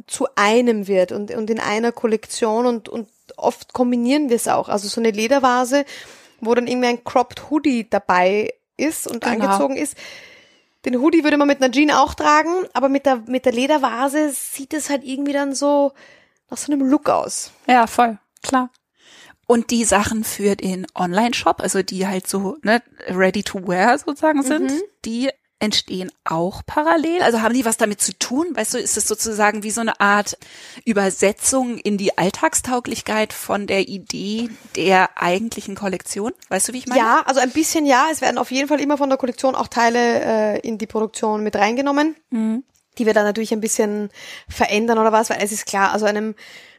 [0.07, 4.69] zu einem wird und, und in einer Kollektion und, und oft kombinieren wir es auch.
[4.69, 5.85] Also so eine Ledervase,
[6.41, 9.45] wo dann irgendwie ein Cropped Hoodie dabei ist und Genau.
[9.47, 9.95] angezogen ist.
[10.87, 14.31] Den Hoodie würde man mit einer Jean auch tragen, aber mit der, mit der Ledervase
[14.31, 15.93] sieht es halt irgendwie dann so
[16.49, 17.51] nach so einem Look aus.
[17.67, 18.71] Ja, voll, klar.
[19.49, 24.43] Und die Sachen für den Online-Shop, also die halt so ne, ready to wear sozusagen
[24.43, 24.83] sind, Mhm.
[25.05, 27.23] die entstehen auch parallel?
[27.23, 28.49] Also haben die was damit zu tun?
[28.55, 30.37] Weißt du, ist es sozusagen wie so eine Art
[30.85, 36.33] Übersetzung in die Alltagstauglichkeit von der Idee der eigentlichen Kollektion?
[36.49, 37.01] Weißt du, wie ich meine?
[37.01, 38.09] Ja, also ein bisschen ja.
[38.13, 41.43] Es werden auf jeden Fall immer von der Kollektion auch Teile äh, in die Produktion
[41.43, 42.17] mit reingenommen,
[42.99, 44.11] die wir dann natürlich ein bisschen
[44.49, 46.35] verändern oder was, weil es ist klar, also einem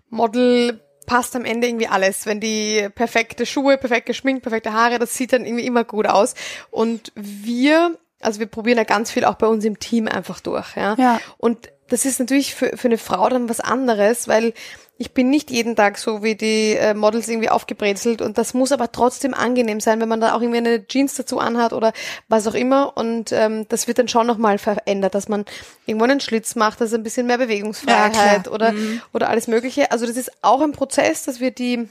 [0.10, 2.28] Model passt am Ende irgendwie alles.
[2.28, 6.36] Wenn die perfekte Schuhe, perfekt geschminkt, perfekte Haare, das sieht dann irgendwie immer gut aus.
[6.70, 10.76] Und wir, also wir probieren ja ganz viel auch bei uns im Team einfach durch,
[10.76, 10.96] ja.
[10.98, 11.20] Ja.
[11.38, 14.54] Und das ist natürlich für, für eine Frau dann was anderes, weil
[15.00, 18.72] ich bin nicht jeden Tag so wie die äh, Models irgendwie aufgebrezelt und das muss
[18.72, 21.94] aber trotzdem angenehm sein, wenn man da auch irgendwie eine Jeans dazu anhat oder
[22.28, 25.46] was auch immer und ähm, das wird dann schon nochmal verändert, dass man
[25.86, 28.54] irgendwo einen Schlitz macht, dass ein bisschen mehr Ja, Bewegungsfreiheit klar.
[28.54, 28.74] oder,
[29.14, 29.92] oder alles mögliche.
[29.92, 31.88] Also das ist auch ein Prozess, dass wir die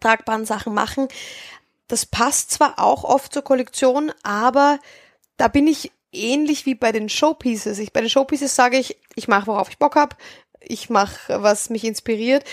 [0.00, 1.08] tragbaren Sachen machen.
[1.86, 4.78] Das passt zwar auch oft zur Kollektion, aber
[5.38, 7.78] da bin ich ähnlich wie bei den Showpieces.
[7.78, 10.16] Ich, bei den Showpieces sage ich, ich mache, worauf ich Bock hab,
[10.60, 12.44] ich mache, was mich inspiriert.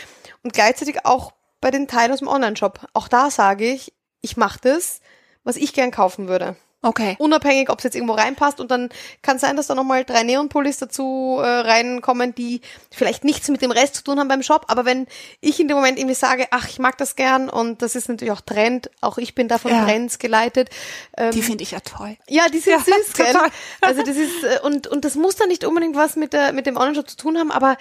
[0.43, 2.87] Und gleichzeitig auch bei den Teilen aus dem Online-Shop.
[2.93, 5.01] Auch da sage ich, ich mache das,
[5.43, 6.55] was ich gern kaufen würde.
[6.85, 7.15] Okay.
[7.19, 8.59] Unabhängig, ob es jetzt irgendwo reinpasst.
[8.59, 8.89] Und dann
[9.21, 13.71] kann sein, dass da nochmal drei Neonpullis dazu äh, reinkommen, die vielleicht nichts mit dem
[13.71, 14.65] Rest zu tun haben beim Shop.
[14.67, 15.07] Aber wenn
[15.41, 18.31] ich in dem Moment irgendwie sage, ach, ich mag das gern und das ist natürlich
[18.31, 19.83] auch Trend, auch ich bin da von Ja.
[19.83, 20.69] Trends geleitet.
[21.17, 22.17] Ähm, Die finde ich ja toll.
[22.29, 23.35] ja, die sind Ja, süß, gell?
[23.81, 26.65] Also das ist äh, und und das muss dann nicht unbedingt was mit der mit
[26.67, 27.77] dem Online-Shop zu tun haben, aber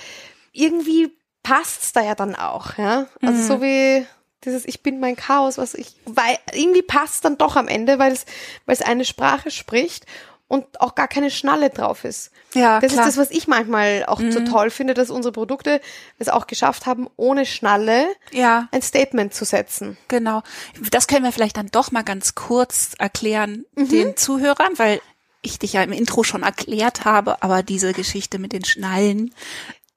[0.52, 1.12] irgendwie
[1.42, 3.06] passt's da ja dann auch, ja?
[3.20, 3.46] Also Mhm.
[3.46, 4.06] so wie
[4.44, 8.12] dieses ich bin mein Chaos, was ich weil irgendwie passt's dann doch am Ende, weil
[8.12, 8.26] es
[8.66, 10.06] weil es eine Sprache spricht
[10.46, 12.30] und auch gar keine Schnalle drauf ist.
[12.52, 13.04] Ja, das klar.
[13.04, 13.08] Mhm.
[13.10, 15.80] ist das, was ich manchmal auch so toll finde, dass unsere Produkte
[16.18, 18.68] es auch geschafft haben, ohne Schnalle Ja.
[18.70, 19.96] ein Statement zu setzen.
[20.08, 20.42] Genau.
[20.90, 23.88] Das können wir vielleicht dann doch mal ganz kurz erklären Mhm.
[23.88, 25.00] den Zuhörern, weil
[25.40, 29.34] ich dich ja im Intro schon erklärt habe, aber diese Geschichte mit den Schnallen.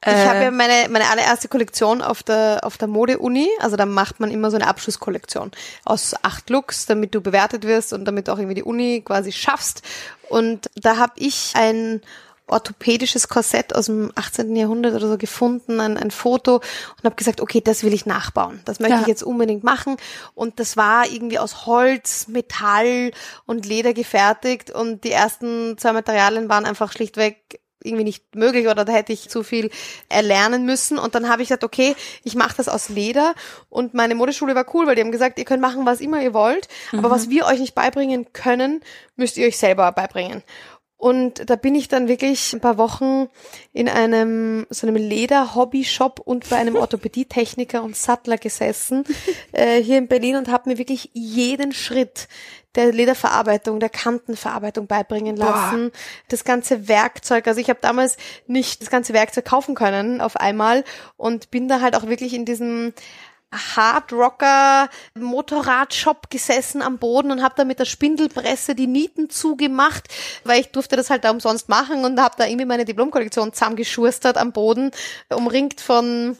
[0.06, 0.26] Ich Äh.
[0.28, 3.50] habe ja meine, meine allererste Kollektion auf der, auf der Mode-Uni.
[3.60, 5.52] Also da macht man immer so eine Abschlusskollektion
[5.86, 9.32] aus acht Looks, damit du bewertet wirst und damit du auch irgendwie die Uni quasi
[9.32, 9.82] schaffst.
[10.30, 12.02] Und da habe ich ein
[12.50, 14.56] orthopädisches Korsett aus dem 18.
[14.56, 18.62] Jahrhundert oder so gefunden, ein, ein Foto und habe gesagt, okay, das will ich nachbauen.
[18.66, 19.02] Das möchte Ja.
[19.02, 19.98] ich jetzt unbedingt machen.
[20.34, 23.12] Und das war irgendwie aus Holz, Metall
[23.46, 28.86] und Leder gefertigt und die ersten zwei Materialien waren einfach schlichtweg irgendwie nicht möglich oder
[28.86, 29.70] da hätte ich zu viel
[30.10, 30.98] erlernen müssen.
[30.98, 33.36] Und dann habe ich gesagt, okay, ich mache das aus Leder.
[33.70, 36.34] Und meine Modeschule war cool, weil die haben gesagt, ihr könnt machen, was immer ihr
[36.34, 38.82] wollt, aber was wir euch nicht beibringen können,
[39.16, 40.44] müsst ihr euch selber beibringen.
[40.98, 43.28] Und da bin ich dann wirklich ein paar Wochen
[43.72, 49.04] in einem so einem Leder-Hobby-Shop und bei einem Orthopädietechniker und Sattler gesessen
[49.52, 52.28] äh, hier in Berlin und habe mir wirklich jeden Schritt
[52.78, 55.92] der Lederverarbeitung, der Kantenverarbeitung beibringen lassen,
[56.30, 57.48] das ganze Werkzeug.
[57.48, 60.84] Also ich habe damals nicht das ganze Werkzeug kaufen können auf einmal
[61.18, 62.94] und bin da halt auch wirklich in diesem
[63.52, 70.08] Hardrocker Motorradshop gesessen am Boden und habe da mit der Spindelpresse die Nieten zugemacht,
[70.44, 74.38] weil ich durfte das halt da umsonst machen und habe da irgendwie meine Diplomkollektion zusammengeschustert
[74.38, 74.92] am Boden,
[75.30, 76.38] umringt von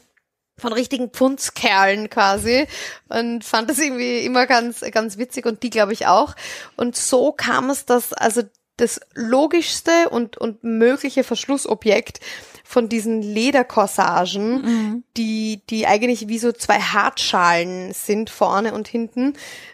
[0.58, 2.66] von richtigen Pfundskerlen quasi
[3.08, 6.34] und fand das irgendwie immer ganz ganz witzig und die glaube ich auch.
[6.76, 8.42] Und so kam es dass also
[8.76, 12.20] das logischste und und mögliche Verschlussobjekt
[12.70, 19.32] von diesen Lederkorsagen, die die eigentlich wie so zwei Hartschalen sind vorne und hinten,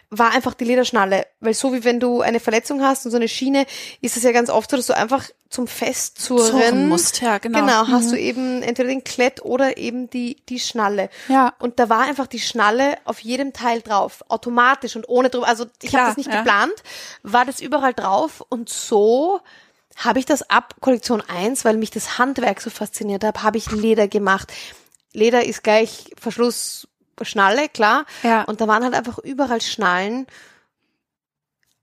[0.09, 3.27] war einfach die Lederschnalle, weil so wie wenn du eine Verletzung hast und so eine
[3.27, 3.65] Schiene,
[3.99, 7.59] ist es ja ganz oft so, dass du einfach zum Festzurren Zurren musst, ja, genau.
[7.59, 8.11] Genau, hast Mhm.
[8.11, 11.09] du eben entweder den Klett oder eben die die Schnalle.
[11.27, 11.53] Ja.
[11.59, 15.49] Und da war einfach die Schnalle auf jedem Teil drauf, automatisch und ohne drüber.
[15.49, 16.37] Also ich habe das nicht ja.
[16.37, 16.75] geplant,
[17.23, 19.41] war das überall drauf und so
[19.95, 23.71] habe ich das ab Kollektion 1, weil mich das Handwerk so fasziniert hat, habe ich
[23.71, 24.51] Leder gemacht.
[25.13, 26.87] Leder ist gleich Verschluss
[27.21, 28.05] Schnalle, klar.
[28.23, 28.43] Ja.
[28.43, 30.27] Und da waren halt einfach überall Schnallen.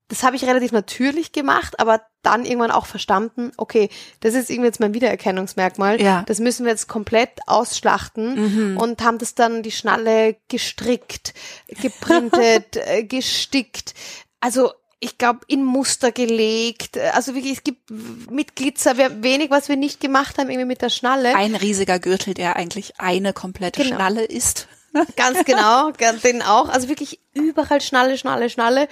[0.09, 3.89] Das habe ich relativ natürlich gemacht, aber dann irgendwann auch verstanden, okay,
[4.21, 6.03] das ist irgendwie jetzt mein Wiedererkennungsmerkmal.
[6.03, 6.23] Ja.
[6.27, 11.33] Das müssen wir jetzt komplett ausschlachten und haben das dann die Schnalle gestrickt,
[11.69, 13.95] geprintet, äh, gestickt.
[14.41, 14.73] Also
[15.05, 16.97] ich glaube, in Muster gelegt.
[16.97, 17.91] Also wirklich, es gibt
[18.31, 21.35] mit Glitzer wir- wenig, was wir nicht gemacht haben, irgendwie mit der Schnalle.
[21.35, 23.97] Ein riesiger Gürtel, der eigentlich eine komplette Genau.
[23.97, 24.69] Schnalle ist.
[25.17, 26.69] Ganz genau, ganz- den auch.
[26.69, 28.89] Also wirklich überall Schnalle, Schnalle, Schnalle.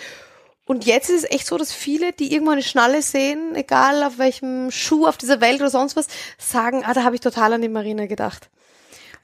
[0.64, 4.18] Und jetzt ist es echt so, dass viele, die irgendwo eine Schnalle sehen, egal auf
[4.18, 6.06] welchem Schuh auf dieser Welt oder sonst was,
[6.38, 8.50] sagen, ah, da habe ich total an die Marina gedacht.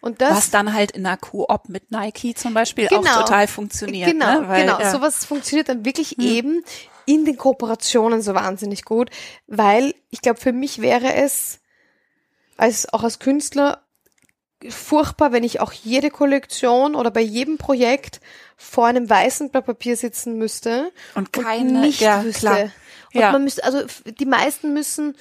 [0.00, 3.00] Und das, Was dann halt in der Koop mit Nike zum Beispiel Genau.
[3.10, 4.10] auch total funktioniert.
[4.10, 4.48] Genau, ne?
[4.48, 4.78] Weil, genau.
[4.80, 4.90] ja.
[4.92, 6.62] Sowas funktioniert dann wirklich eben
[7.06, 9.10] in den Kooperationen so wahnsinnig gut,
[9.46, 11.60] weil ich glaube, für mich wäre es
[12.56, 13.82] als auch als Künstler
[14.68, 18.20] furchtbar, wenn ich auch jede Kollektion oder bei jedem Projekt
[18.56, 22.40] vor einem weißen Blatt Papier sitzen müsste Und keine- nicht ja, wüsste.
[22.40, 22.58] klar.
[23.14, 23.32] Und Ja.
[23.32, 25.16] man müsste, also die meisten müssen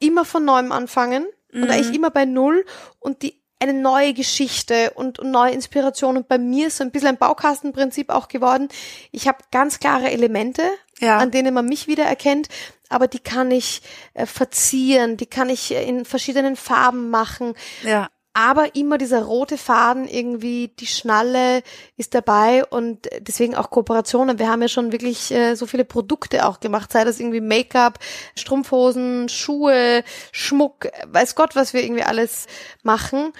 [0.00, 1.70] immer von neuem anfangen und Mhm.
[1.70, 2.64] eigentlich immer bei Null
[2.98, 6.16] und die eine neue Geschichte und, und neue Inspiration.
[6.16, 8.68] Und bei mir ist so ein bisschen ein Baukastenprinzip auch geworden.
[9.12, 10.62] Ich habe ganz klare Elemente,
[10.98, 11.18] Ja.
[11.18, 12.48] an denen man mich wiedererkennt,
[12.88, 13.82] aber die kann ich
[14.14, 17.54] äh, verzieren, die kann ich äh, in verschiedenen Farben machen.
[17.84, 18.08] ja.
[18.32, 21.62] Aber immer dieser rote Faden irgendwie, die Schnalle
[21.96, 24.38] ist dabei und deswegen auch Kooperationen.
[24.38, 27.98] Wir haben ja schon wirklich äh, so viele Produkte auch gemacht, sei das irgendwie Make-up,
[28.36, 32.46] Strumpfhosen, Schuhe, Schmuck, weiß Gott, was wir irgendwie alles
[32.84, 33.32] machen.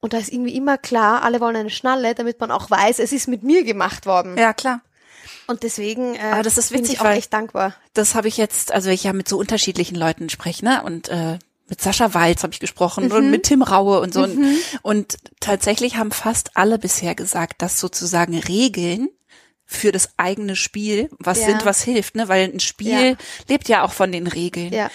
[0.00, 3.12] Und da ist irgendwie immer klar, alle wollen eine Schnalle, damit man auch weiß, es
[3.12, 4.36] ist mit mir gemacht worden.
[4.36, 4.82] ja, klar.
[5.46, 7.74] Und deswegen äh, Aber das ist bin witzig, ich auch echt dankbar.
[7.94, 10.82] Das habe ich jetzt, also ich ja mit so unterschiedlichen Leuten spreche, ne?
[10.82, 14.22] Und äh, mit Sascha Walz habe ich gesprochen und mit Tim Raue und so.
[14.22, 14.44] Und,
[14.82, 19.08] und tatsächlich haben fast alle bisher gesagt, dass sozusagen Regeln
[19.64, 21.46] für das eigene Spiel was Ja.
[21.46, 22.28] sind, was hilft, ne?
[22.28, 23.16] Weil ein Spiel Ja.
[23.48, 24.72] lebt ja auch von den Regeln.
[24.72, 24.90] Ja.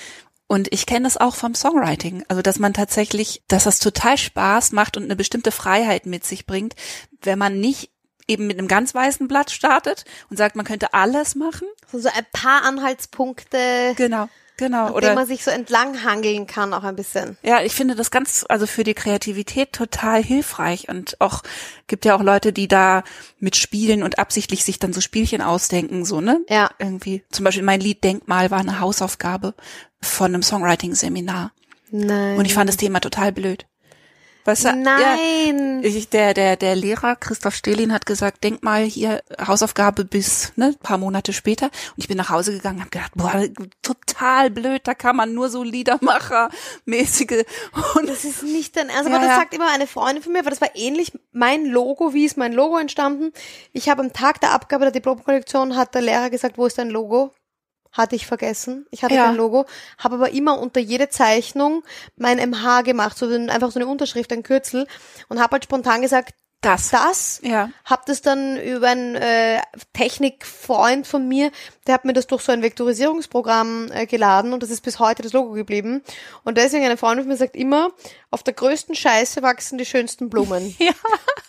[0.46, 2.24] Und ich kenne das auch vom Songwriting.
[2.28, 6.46] Also, dass man tatsächlich, dass das total Spaß macht und eine bestimmte Freiheit mit sich
[6.46, 6.76] bringt,
[7.22, 7.92] wenn man nicht
[8.28, 11.68] eben mit einem ganz weißen Blatt startet und sagt, man könnte alles machen.
[11.92, 14.30] So ein paar Anhaltspunkte, Genau,
[14.60, 14.92] genau.
[14.92, 17.38] Oder denen man sich so entlang hangeln kann auch ein bisschen.
[17.42, 21.42] Ja, ich finde das ganz, also für die Kreativität total hilfreich und auch,
[21.88, 23.04] gibt ja auch Leute, die da
[23.40, 26.42] mit spielen und absichtlich sich dann so Spielchen ausdenken, so, ne?
[26.50, 26.70] Ja.
[26.78, 27.24] Irgendwie.
[27.32, 29.56] Zum Beispiel mein Lied Denkmal war eine Hausaufgabe
[30.02, 31.52] von einem Songwriting-Seminar.
[31.92, 32.38] Nein.
[32.38, 33.66] Und ich fand das Thema total blöd.
[34.46, 35.84] Du, Nein.
[35.84, 40.54] Ja, ich, der, der, der Lehrer, Christoph Stehlin, hat gesagt, denk mal hier Hausaufgabe bis
[40.56, 41.66] ne, paar Monate später.
[41.66, 43.44] Und ich bin nach Hause gegangen und habe gedacht, boah,
[43.82, 47.46] total blöd, da kann man nur so Liedermacher-mäßige
[47.96, 50.44] und Das ist nicht dein Ernst, Ja, aber das sagt immer eine Freundin von mir,
[50.44, 53.32] weil das war ähnlich mein Logo, wie ist mein Logo entstanden.
[53.74, 56.90] Ich habe am Tag der Abgabe der Diplomkollektion hat der Lehrer gesagt, wo ist dein
[56.90, 57.34] Logo?
[57.92, 58.86] Hatte ich vergessen.
[58.92, 59.26] Ich hatte Ja.
[59.26, 59.66] kein Logo,
[59.98, 61.84] habe aber immer unter jede Zeichnung
[62.18, 64.88] mein MH gemacht, so ein- einfach so eine Unterschrift, ein Kürzel
[65.28, 66.90] und habe halt spontan gesagt, das.
[66.90, 67.40] das.
[67.42, 67.70] Ja.
[67.86, 69.62] Hab das dann über einen äh,
[69.94, 71.52] Technikfreund von mir,
[71.88, 75.22] der hat mir das durch so ein Vektorisierungsprogramm äh, geladen und das ist bis heute
[75.24, 76.04] das Logo geblieben.
[76.44, 77.92] Und deswegen eine Freundin von mir sagt immer,
[78.30, 80.76] auf der größten Scheiße wachsen die schönsten Blumen.
[80.80, 80.92] Ja.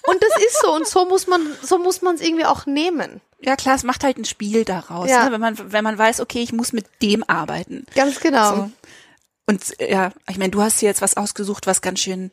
[0.06, 3.20] Und das ist so und so muss man so muss man es irgendwie auch nehmen.
[3.42, 5.24] Ja, klar, es macht halt ein Spiel daraus, Ja.
[5.26, 5.32] ne?
[5.32, 7.86] wenn man wenn man weiß, okay, ich muss mit dem arbeiten.
[7.94, 8.54] Ganz genau.
[8.56, 8.70] So.
[9.46, 12.30] Und äh, ja, ich meine, du hast dir jetzt was ausgesucht, was ganz schön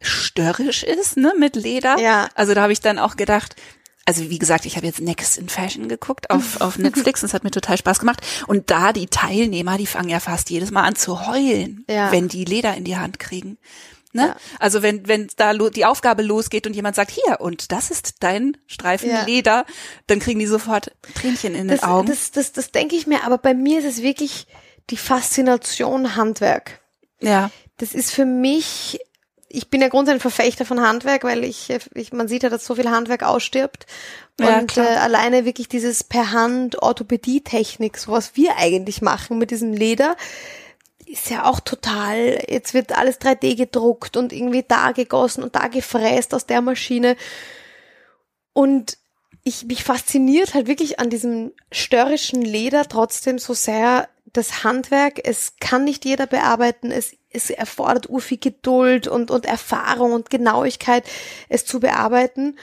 [0.00, 1.98] störrisch ist, ne, mit Leder.
[1.98, 2.28] Ja.
[2.34, 3.56] Also da habe ich dann auch gedacht,
[4.04, 7.34] also wie gesagt, ich habe jetzt Next in Fashion geguckt auf, auf Netflix und es
[7.34, 8.20] hat mir total Spaß gemacht.
[8.46, 12.10] Und da die Teilnehmer, die fangen ja fast jedes Mal an zu heulen, Ja.
[12.12, 13.58] wenn die Leder in die Hand kriegen.
[14.18, 14.26] Ne?
[14.28, 14.36] Ja.
[14.58, 18.56] Also wenn wenn da die Aufgabe losgeht und jemand sagt, hier, und das ist dein
[18.66, 19.24] Streifen Ja.
[19.24, 19.64] Leder,
[20.06, 22.06] dann kriegen die sofort Tränchen in Das, den Augen.
[22.08, 24.46] das, das, das denke ich mir, aber bei mir ist es wirklich
[24.90, 26.80] die Faszination Handwerk.
[27.20, 27.50] ja.
[27.78, 28.98] das ist für mich,
[29.48, 32.64] ich bin ja grundsätzlich ein Verfechter von Handwerk, weil ich, ich man sieht ja, dass
[32.66, 33.86] so viel Handwerk ausstirbt.
[34.40, 35.00] Ja, Und äh, klar.
[35.02, 40.16] alleine wirklich dieses per Hand Orthopädie-Technik, so was wir eigentlich machen mit diesem Leder,
[41.08, 45.68] ist ja auch total, jetzt wird alles 3D gedruckt und irgendwie da gegossen und da
[45.68, 47.16] gefräst aus der Maschine.
[48.52, 48.98] Und
[49.44, 55.26] ich, mich fasziniert halt wirklich an diesem störrischen Leder trotzdem so sehr das Handwerk.
[55.26, 56.90] Es kann nicht jeder bearbeiten.
[56.90, 61.04] Es, es erfordert urviel Geduld und, und Erfahrung und Genauigkeit,
[61.48, 62.58] es zu bearbeiten.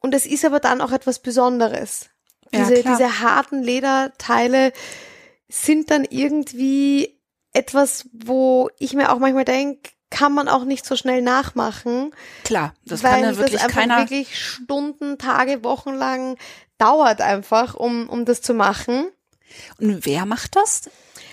[0.00, 2.10] Und es ist aber dann auch etwas Besonderes.
[2.52, 2.96] Ja, Diese, klar.
[2.96, 4.72] diese harten Lederteile
[5.48, 7.17] sind dann irgendwie
[7.58, 12.72] etwas, wo ich mir auch manchmal denke, kann man auch nicht so schnell nachmachen Klar,
[12.86, 13.98] das kann ja wirklich das einfach keiner.
[13.98, 16.38] wirklich Stunden, Tage, Wochen lang
[16.78, 19.10] dauert einfach, um, um das zu machen.
[19.78, 20.88] Und wer macht das?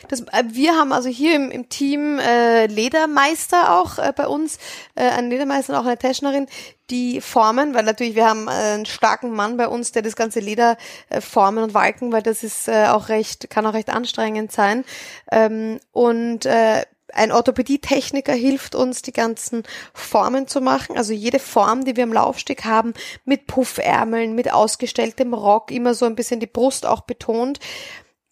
[0.07, 4.57] Das, äh, wir haben also hier im, im Team äh, Ledermeister auch äh, bei uns,
[4.95, 6.47] äh, einen Ledermeister und auch eine Teschnerin,
[6.89, 10.39] die formen, weil natürlich wir haben äh, einen starken Mann bei uns, der das ganze
[10.39, 10.77] Leder
[11.09, 14.85] äh, formen und walken, weil das ist äh, auch recht, kann auch recht anstrengend sein.
[15.31, 19.63] Ähm, und äh, ein Orthopädietechniker hilft uns, die ganzen
[19.93, 20.97] Formen zu machen.
[20.97, 26.05] Also jede Form, die wir im Laufsteg haben, mit Puffärmeln, mit ausgestelltem Rock, immer so
[26.05, 27.59] ein bisschen die Brust auch betont,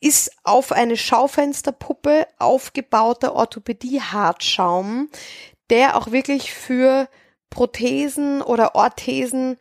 [0.03, 5.09] ist auf eine Schaufensterpuppe aufgebauter Orthopädie-Hartschaum,
[5.69, 7.07] der auch wirklich für
[7.49, 9.57] Prothesen oder Orthesen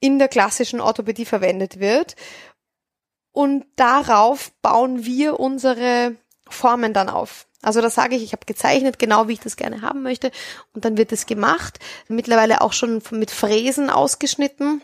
[0.00, 2.16] in der klassischen Orthopädie verwendet wird.
[3.32, 6.16] Und darauf bauen wir unsere
[6.48, 7.46] Formen dann auf.
[7.60, 10.32] Also da sage ich, ich habe gezeichnet, genau wie ich das gerne haben möchte.
[10.74, 11.78] Und dann wird es gemacht.
[12.08, 14.82] Mittlerweile auch schon mit Fräsen ausgeschnitten,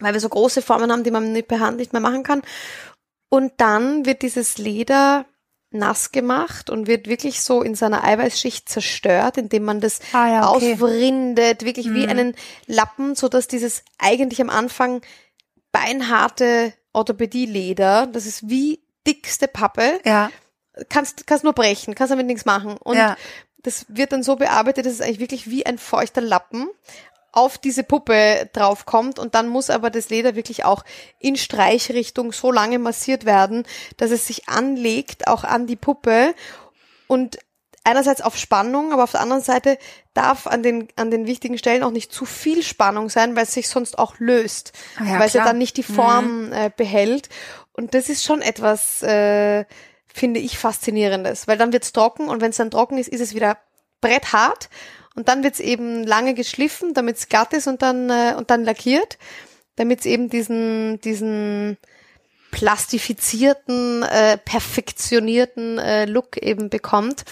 [0.00, 2.42] weil wir so große Formen haben, die man nicht per Hand nicht mehr machen kann.
[3.34, 5.26] Und dann wird dieses Leder
[5.72, 10.50] nass gemacht und wird wirklich so in seiner Eiweißschicht zerstört, indem man das ah, ja,
[10.52, 10.74] okay.
[10.74, 11.94] ausrindet, wirklich mhm.
[11.96, 12.36] wie einen
[12.68, 15.00] Lappen, so dass dieses eigentlich am Anfang
[15.72, 19.98] beinharte Orthopädieleder, das ist wie dickste Pappe.
[20.04, 20.30] Ja.
[20.88, 22.76] Kannst, kannst nur brechen, kannst damit nichts machen.
[22.76, 23.16] Und ja.
[23.64, 26.68] das wird dann so bearbeitet, dass es eigentlich wirklich wie ein feuchter Lappen
[27.34, 30.84] auf diese Puppe draufkommt und dann muss aber das Leder wirklich auch
[31.18, 33.64] in Streichrichtung so lange massiert werden,
[33.96, 36.34] dass es sich anlegt, auch an die Puppe
[37.08, 37.38] und
[37.82, 39.78] einerseits auf Spannung, aber auf der anderen Seite
[40.14, 43.52] darf an den, an den wichtigen Stellen auch nicht zu viel Spannung sein, weil es
[43.52, 46.52] sich sonst auch löst, ah ja, weil es ja dann nicht die Form mhm.
[46.52, 47.28] äh, behält.
[47.72, 49.64] Und das ist schon etwas, äh,
[50.06, 53.34] finde ich, faszinierendes, weil dann wird's trocken und wenn es dann trocken ist, ist es
[53.34, 53.58] wieder
[54.00, 54.68] bretthart
[55.14, 58.64] und dann wird's eben lange geschliffen, damit es glatt ist und dann, äh, und dann
[58.64, 59.18] lackiert,
[59.76, 61.76] damit es eben diesen, diesen
[62.50, 67.24] plastifizierten, äh, perfektionierten äh, Look eben bekommt.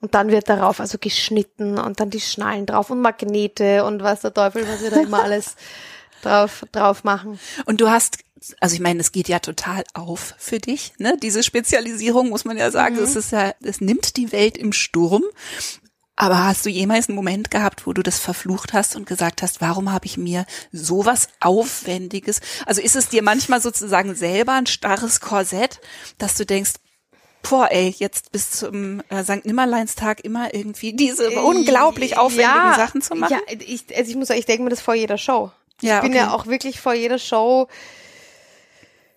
[0.00, 4.20] Und dann wird darauf also geschnitten und dann die Schnallen drauf und Magnete und was
[4.20, 5.54] der Teufel, was wir da immer alles
[6.22, 7.38] drauf, drauf machen.
[7.66, 8.18] Und du hast
[8.58, 11.16] also ich meine, es geht ja total auf für dich, ne?
[11.22, 13.00] Diese Spezialisierung muss man ja sagen, mhm.
[13.00, 15.22] das ist ja, es nimmt die Welt im Sturm.
[16.14, 19.60] Aber hast du jemals einen Moment gehabt, wo du das verflucht hast und gesagt hast,
[19.60, 22.40] warum habe ich mir sowas Aufwendiges?
[22.66, 25.80] Also ist es dir manchmal sozusagen selber ein starres Korsett,
[26.18, 26.72] dass du denkst,
[27.48, 29.44] boah, ey, jetzt bis zum äh, St.
[29.44, 33.38] Nimmerleinstag immer irgendwie diese äh, unglaublich aufwendigen ja, Sachen zu machen?
[33.48, 35.50] Ja, ich, also ich muss sagen, ich denke mir das vor jeder Show.
[35.80, 36.18] Ich ja, bin okay.
[36.18, 37.68] ja auch wirklich vor jeder Show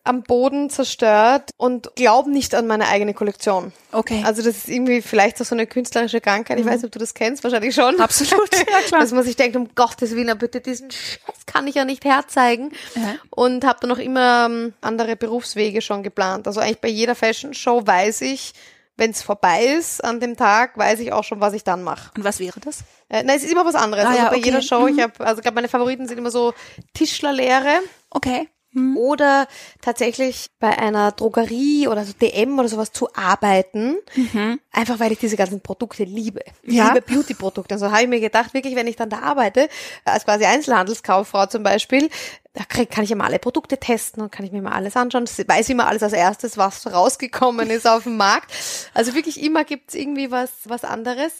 [0.05, 3.73] am Boden zerstört und glauben nicht an meine eigene Kollektion.
[3.91, 4.21] Okay.
[4.23, 6.59] Also das ist irgendwie vielleicht auch so eine künstlerische Krankheit.
[6.59, 6.69] Ich mhm.
[6.69, 7.99] weiß nicht, ob du das kennst, wahrscheinlich schon.
[7.99, 9.01] Absolut, ja klar.
[9.01, 12.71] Dass man sich denkt, um Gottes Willen, bitte diesen Scheiß kann ich ja nicht herzeigen.
[12.93, 13.15] Ja.
[13.31, 16.45] Und habe dann noch immer ähm, andere Berufswege schon geplant.
[16.47, 18.53] Also eigentlich bei jeder Fashion Show weiß ich,
[18.97, 22.11] wenn es vorbei ist an dem Tag, weiß ich auch schon, was ich dann mache.
[22.15, 22.81] Und was wäre das?
[23.09, 24.05] Äh, nein, es ist immer was anderes.
[24.05, 24.45] Ah, also ja, bei okay.
[24.45, 24.97] jeder Show, mhm.
[24.97, 26.53] ich habe, also glaube meine Favoriten sind immer so
[26.93, 27.79] Tischlerlehre.
[28.11, 28.47] Okay.
[28.75, 28.97] Mhm.
[28.97, 29.47] Oder
[29.81, 33.95] tatsächlich bei einer Drogerie oder so DM oder sowas zu arbeiten.
[34.15, 34.59] Mhm.
[34.71, 36.41] Einfach weil ich diese ganzen Produkte liebe.
[36.61, 36.89] Ich ja.
[36.89, 37.73] liebe Beauty-Produkte.
[37.73, 39.69] Also habe ich mir gedacht, wirklich, wenn ich dann da arbeite,
[40.03, 42.09] als quasi Einzelhandelskauffrau zum Beispiel,
[42.53, 45.23] da krieg, kann ich immer alle Produkte testen und kann ich mir mal alles anschauen.
[45.23, 48.51] Das weiß ich immer alles als erstes, was rausgekommen ist auf dem Markt.
[48.93, 51.31] Also wirklich immer gibt's irgendwie was, was anderes.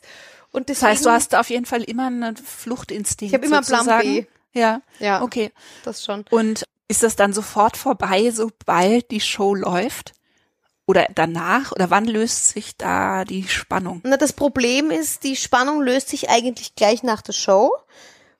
[0.54, 3.34] Und deswegen, das heißt, du hast auf jeden Fall immer einen Fluchtinstinkt.
[3.34, 4.26] Ich habe immer einen Plan B.
[4.54, 5.52] Ja, ja, okay.
[5.84, 6.24] Das schon.
[6.30, 10.13] Und ist das dann sofort vorbei, sobald die Show läuft?
[10.88, 11.71] Oder danach?
[11.71, 14.02] Oder wann löst sich da die Spannung?
[14.04, 17.71] Na, das Problem ist, die Spannung löst sich eigentlich gleich nach der Show,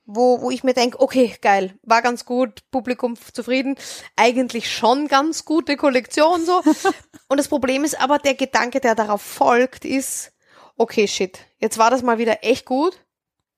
[0.06, 3.76] wo, wo ich mir denke, okay, geil, war ganz gut, Publikum zufrieden,
[4.16, 6.62] eigentlich schon ganz gute Kollektion so.
[7.28, 10.32] Und das Problem ist aber, der Gedanke, der darauf folgt, ist,
[10.78, 13.00] okay, shit, jetzt war das mal wieder echt gut,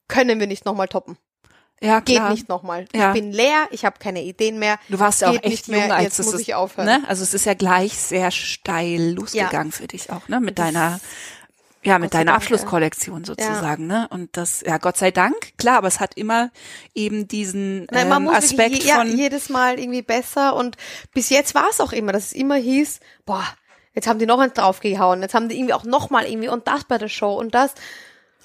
[0.08, 1.18] können wir nicht nochmal toppen.
[1.82, 2.30] Ja, klar.
[2.30, 2.88] Geht nicht nochmal.
[2.96, 3.10] Ja.
[3.10, 4.80] Ich bin leer, ich habe keine Ideen mehr.
[4.90, 6.88] Du warst ja auch echt jung, als jetzt muss ich aufhören.
[6.88, 7.04] Ne?
[7.08, 9.78] Also es ist ja gleich sehr steil losgegangen ja.
[9.78, 10.40] für dich auch, ne?
[10.40, 11.00] Mit deiner
[11.84, 14.00] ja, mit deiner Dank, Abschlusskollektion sozusagen, ja.
[14.00, 14.08] ne?
[14.10, 16.50] Und das, ja, Gott sei Dank, klar, aber es hat immer
[16.96, 20.76] eben diesen Nein, man ähm, muss Aspekt je, von ja, jedes Mal irgendwie besser und
[21.14, 23.46] bis jetzt war es auch immer, dass es immer hieß, boah,
[23.94, 26.68] jetzt haben die noch eins draufgehauen, jetzt haben die irgendwie auch noch mal irgendwie und
[26.68, 27.74] das bei der Show und das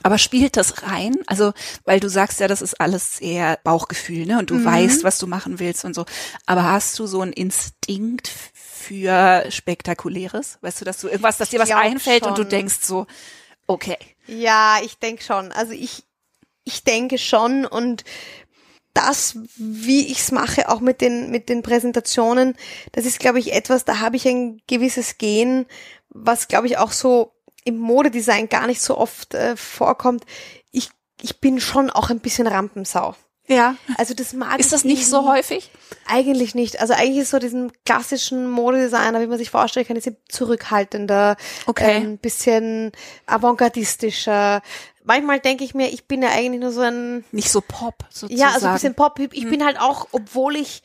[0.03, 1.17] aber spielt das rein?
[1.27, 1.53] Also,
[1.85, 4.39] weil du sagst ja, das ist alles sehr Bauchgefühl, ne?
[4.39, 4.65] Und du mhm.
[4.65, 6.05] weißt, was du machen willst und so.
[6.47, 10.59] Aber hast du so einen Instinkt für Spektakuläres?
[10.61, 12.31] Weißt du, dass du irgendwas, dass dir was einfällt schon.
[12.31, 13.07] und du denkst so,
[13.67, 13.99] okay.
[14.27, 15.53] Ja, ich denke schon.
[15.53, 16.05] Also ich,
[16.65, 18.05] ich denke schon und
[18.95, 22.55] das, wie ich's mache, auch mit den, mit den Präsentationen,
[22.93, 25.67] das ist, glaube ich, etwas, da habe ich ein gewisses Gen,
[26.11, 27.33] was, glaube ich, auch so
[27.65, 30.25] im Modedesign gar nicht so oft äh, vorkommt.
[30.71, 30.91] Ich,
[31.21, 33.15] ich bin schon auch ein bisschen Rampensau.
[33.49, 33.75] Ja.
[33.99, 35.71] Also das mag Ist das nicht so häufig?
[36.07, 36.81] Eigentlich nicht.
[36.81, 41.37] Also eigentlich ist so diesen klassischen Modedesigner, wie man sich vorstellen kann, ist zurückhaltender,
[41.67, 41.97] Okay.
[41.97, 42.93] ein bisschen
[43.27, 44.63] avantgardistischer.
[45.05, 48.39] Manchmal denke ich mir, ich bin ja eigentlich nur so ein, Nicht so Pop, sozusagen.
[48.39, 49.19] ja, also ein bisschen Pop.
[49.19, 49.51] Ich Hm.
[49.51, 50.83] bin halt auch, obwohl ich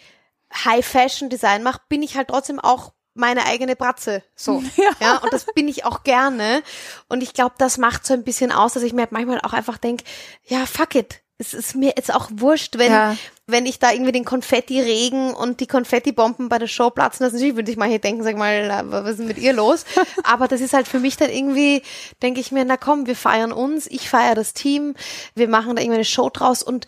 [0.53, 4.23] High Fashion Design mache, bin ich halt trotzdem auch meine eigene Bratze.
[4.35, 4.63] So.
[4.77, 4.91] Ja.
[4.99, 5.17] Ja.
[5.17, 6.61] und das bin ich auch gerne.
[7.09, 9.53] Und ich glaube, das macht so ein bisschen aus, dass ich mir halt manchmal auch
[9.53, 10.03] einfach denke,
[10.45, 11.21] ja, fuck it.
[11.39, 13.15] Es ist mir jetzt auch wurscht, wenn, Ja.
[13.45, 17.35] wenn ich da irgendwie den Konfetti-Regen und die Konfetti-Bomben bei der Show platzen lasse.
[17.35, 19.85] Natürlich würde ich mal hier denken, sag mal, na, was ist mit ihr los?
[20.23, 21.83] Aber das ist halt für mich dann irgendwie,
[22.23, 24.95] denke ich mir, na komm, wir feiern uns, ich feiere das Team,
[25.35, 26.87] wir machen da irgendwie eine Show draus und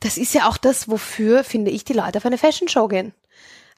[0.00, 3.14] das ist ja auch das, wofür, finde ich, die Leute auf eine Fashion-Show gehen.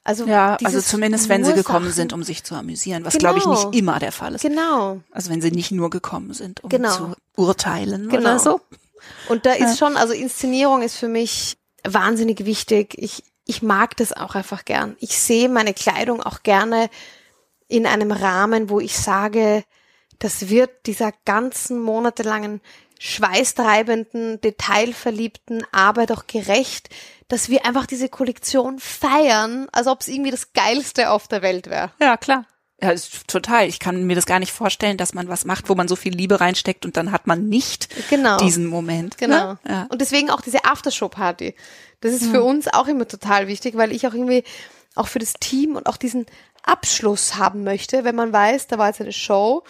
[0.07, 3.39] Also, Ja, also zumindest wenn sie gekommen Sachen- sind, um sich zu amüsieren, was glaube
[3.39, 3.65] ich Genau.
[3.69, 4.41] nicht immer der Fall ist.
[4.41, 5.01] Genau.
[5.11, 6.95] Also wenn sie nicht nur gekommen sind, um Genau.
[6.95, 8.21] zu urteilen Genau.
[8.21, 8.61] oder so.
[9.27, 12.95] Und da ist schon, also Inszenierung ist für mich wahnsinnig wichtig.
[12.97, 14.95] Ich, ich mag das auch einfach gern.
[14.99, 16.89] Ich sehe meine Kleidung auch gerne
[17.67, 19.63] in einem Rahmen, wo ich sage,
[20.19, 22.61] das wird dieser ganzen monatelangen
[22.99, 26.89] schweißtreibenden, detailverliebten Arbeit auch gerecht,
[27.27, 31.67] dass wir einfach diese Kollektion feiern, als ob es irgendwie das Geilste auf der Welt
[31.69, 31.91] wäre.
[31.99, 32.45] Ja, klar.
[32.81, 33.67] Ja, ist total.
[33.67, 36.13] Ich kann mir das gar nicht vorstellen, dass man was macht, wo man so viel
[36.13, 38.37] Liebe reinsteckt und dann hat man nicht Genau.
[38.37, 39.17] diesen Moment.
[39.17, 39.53] Genau.
[39.53, 39.59] Ne?
[39.67, 39.87] Ja.
[39.89, 41.55] Und deswegen auch diese Aftershow-Party.
[42.01, 44.43] Das ist für uns auch immer total wichtig, weil ich auch irgendwie
[44.93, 46.27] auch für das Team und auch diesen
[46.63, 49.63] Abschluss haben möchte, wenn man weiß, da war jetzt eine Show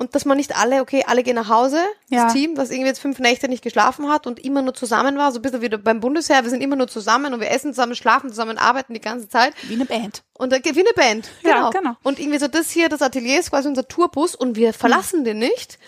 [0.00, 1.78] und dass man nicht alle, okay, alle gehen nach Hause,
[2.08, 2.24] Ja.
[2.24, 5.30] das Team, das irgendwie jetzt fünf Nächte nicht geschlafen hat und immer nur zusammen war,
[5.30, 7.94] so ein bisschen wie beim Bundesheer, wir sind immer nur zusammen und wir essen zusammen,
[7.94, 9.52] schlafen zusammen, arbeiten die ganze Zeit.
[9.68, 10.22] Wie eine Band.
[10.38, 11.28] Und da wie eine Band.
[11.42, 11.70] Ja, Genau.
[11.70, 11.96] genau.
[12.02, 15.38] Und irgendwie so das hier, das Atelier ist quasi unser Tourbus und wir verlassen den
[15.38, 15.78] nicht.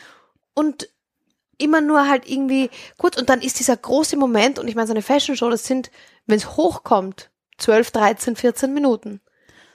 [0.53, 0.91] Und
[1.57, 4.93] immer nur halt irgendwie kurz und dann ist dieser große Moment und ich meine, so
[4.93, 5.91] eine Fashion Show, das sind,
[6.27, 9.23] wenn es hochkommt, 12, 13, 14 Minuten.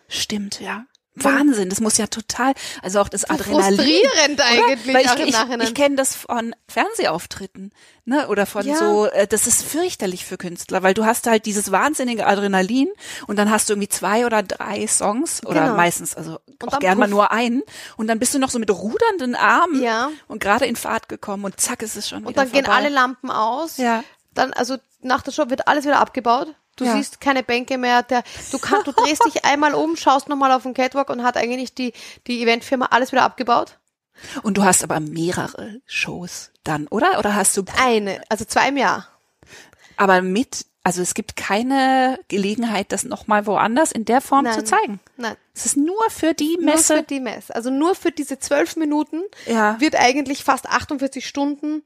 [0.08, 0.86] Stimmt, ja.
[1.24, 3.76] Wahnsinn, das muss ja total, also auch das Adrenalin.
[3.78, 5.62] Frustrierend eigentlich Weil auch ich, im ich, Nachhinein.
[5.68, 7.72] ich kenne das von Fernsehauftritten,
[8.06, 8.28] ne?
[8.28, 8.76] Oder von Ja.
[8.78, 12.90] so, äh, das ist fürchterlich für Künstler, weil du hast halt dieses wahnsinnige Adrenalin
[13.28, 15.76] und dann hast du irgendwie zwei oder drei Songs oder Genau.
[15.76, 17.64] meistens, also auch dann gern mal nur einen
[17.98, 20.10] und dann bist du noch so mit rudernden Armen Ja.
[20.28, 22.80] und gerade in Fahrt gekommen und zack ist es schon und wieder dann gehen vorbei.
[22.80, 23.78] alle Lampen aus.
[23.78, 24.04] Ja.
[24.34, 26.48] Dann, also nach der Show wird alles wieder abgebaut.
[26.78, 26.94] Du Ja.
[26.96, 28.04] siehst keine Bänke mehr.
[28.04, 31.36] Der, du kannst, du drehst dich einmal um, schaust nochmal auf den Catwalk und hat
[31.36, 31.92] eigentlich die,
[32.28, 33.78] die Eventfirma alles wieder abgebaut.
[34.44, 37.20] Und du hast aber mehrere Shows dann, oder?
[37.20, 39.08] Oder hast du Eine, also zwei im Jahr.
[39.96, 44.66] aber mit, also es gibt keine Gelegenheit, das nochmal woanders in der Form zu Nein.
[44.66, 45.00] zeigen.
[45.18, 45.36] Nein.
[45.54, 46.98] Es ist nur für die Nur Messe.
[46.98, 47.54] für die Messe.
[47.56, 49.80] Also nur für diese zwölf Minuten Ja.
[49.80, 51.84] wird eigentlich fast 48 Stunden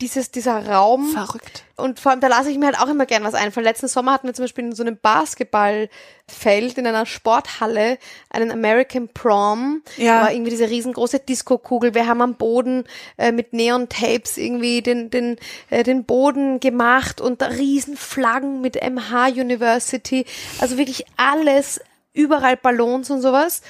[0.00, 1.10] dieses, dieser Raum.
[1.10, 1.64] Verrückt.
[1.76, 3.64] Und vor allem, da lasse ich mir halt auch immer gern was einfallen.
[3.64, 7.98] Letzten Sommer hatten wir zum Beispiel in so einem Basketballfeld in einer Sporthalle
[8.30, 9.82] einen American Prom.
[9.96, 10.22] Ja.
[10.22, 11.94] War irgendwie diese riesengroße Disco-Kugel.
[11.94, 12.84] Wir haben am Boden
[13.18, 15.36] äh, mit Neon-Tapes irgendwie den, den,
[15.70, 20.26] äh, den Boden gemacht und da riesen Flaggen mit MH University.
[20.60, 21.80] Also wirklich alles,
[22.12, 23.62] überall Ballons und sowas.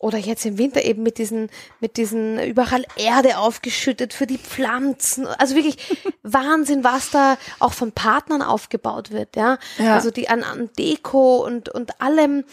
[0.00, 5.26] Oder jetzt im Winter eben mit diesen, mit diesen überall Erde aufgeschüttet für die Pflanzen.
[5.26, 5.76] Also wirklich
[6.22, 9.58] Wahnsinn, was da auch von Partnern aufgebaut wird, ja.
[9.78, 9.94] Ja.
[9.94, 12.44] Also die an, an Deko und, und allem.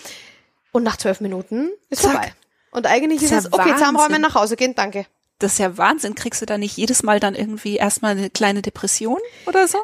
[0.71, 2.11] Und nach zwölf Minuten ist Zack.
[2.11, 2.33] vorbei.
[2.71, 4.21] Und eigentlich ist Ist es, okay, Wahnsinn.
[4.21, 5.05] nach Hause gehen, danke.
[5.39, 6.15] Das ist ja Wahnsinn.
[6.15, 9.79] Kriegst du da nicht jedes Mal dann irgendwie erstmal eine kleine Depression oder so?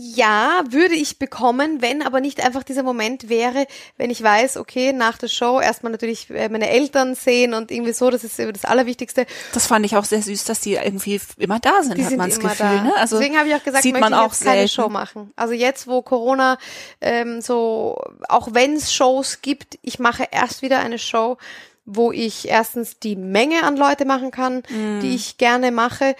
[0.00, 3.66] Ja, würde ich bekommen, wenn aber nicht einfach dieser Moment wäre,
[3.98, 7.92] wenn ich weiß, okay, nach der Show erstmal natürlich äh, meine Eltern sehen und irgendwie
[7.92, 9.26] so, das ist das Allerwichtigste.
[9.52, 12.30] Das fand ich auch sehr süß, dass die irgendwie immer da sind, Die hat man
[12.30, 12.56] das Gefühl.
[12.58, 12.82] da.
[12.82, 12.92] Ne?
[12.96, 14.68] Also Deswegen habe ich auch gesagt, sieht möchte man ich auch keine.
[14.68, 15.32] Show machen.
[15.36, 16.56] Also jetzt, wo Corona
[17.00, 21.36] ähm, so, auch wenn es Shows gibt, ich mache erst wieder eine Show,
[21.92, 25.00] wo ich erstens die Menge an Leute machen kann, Mm.
[25.00, 26.14] die ich gerne mache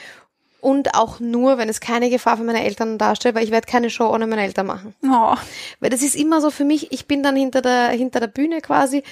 [0.60, 3.88] und auch nur, wenn es keine Gefahr für meine Eltern darstellt, weil ich werde keine
[3.90, 4.94] Show ohne meine Eltern machen.
[5.04, 5.36] Oh,
[5.80, 8.60] Weil das ist immer so für mich, ich bin dann hinter der, hinter der Bühne
[8.60, 9.02] quasi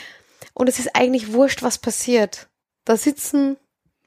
[0.53, 2.49] und es ist eigentlich wurscht, was passiert.
[2.85, 3.57] Da sitzen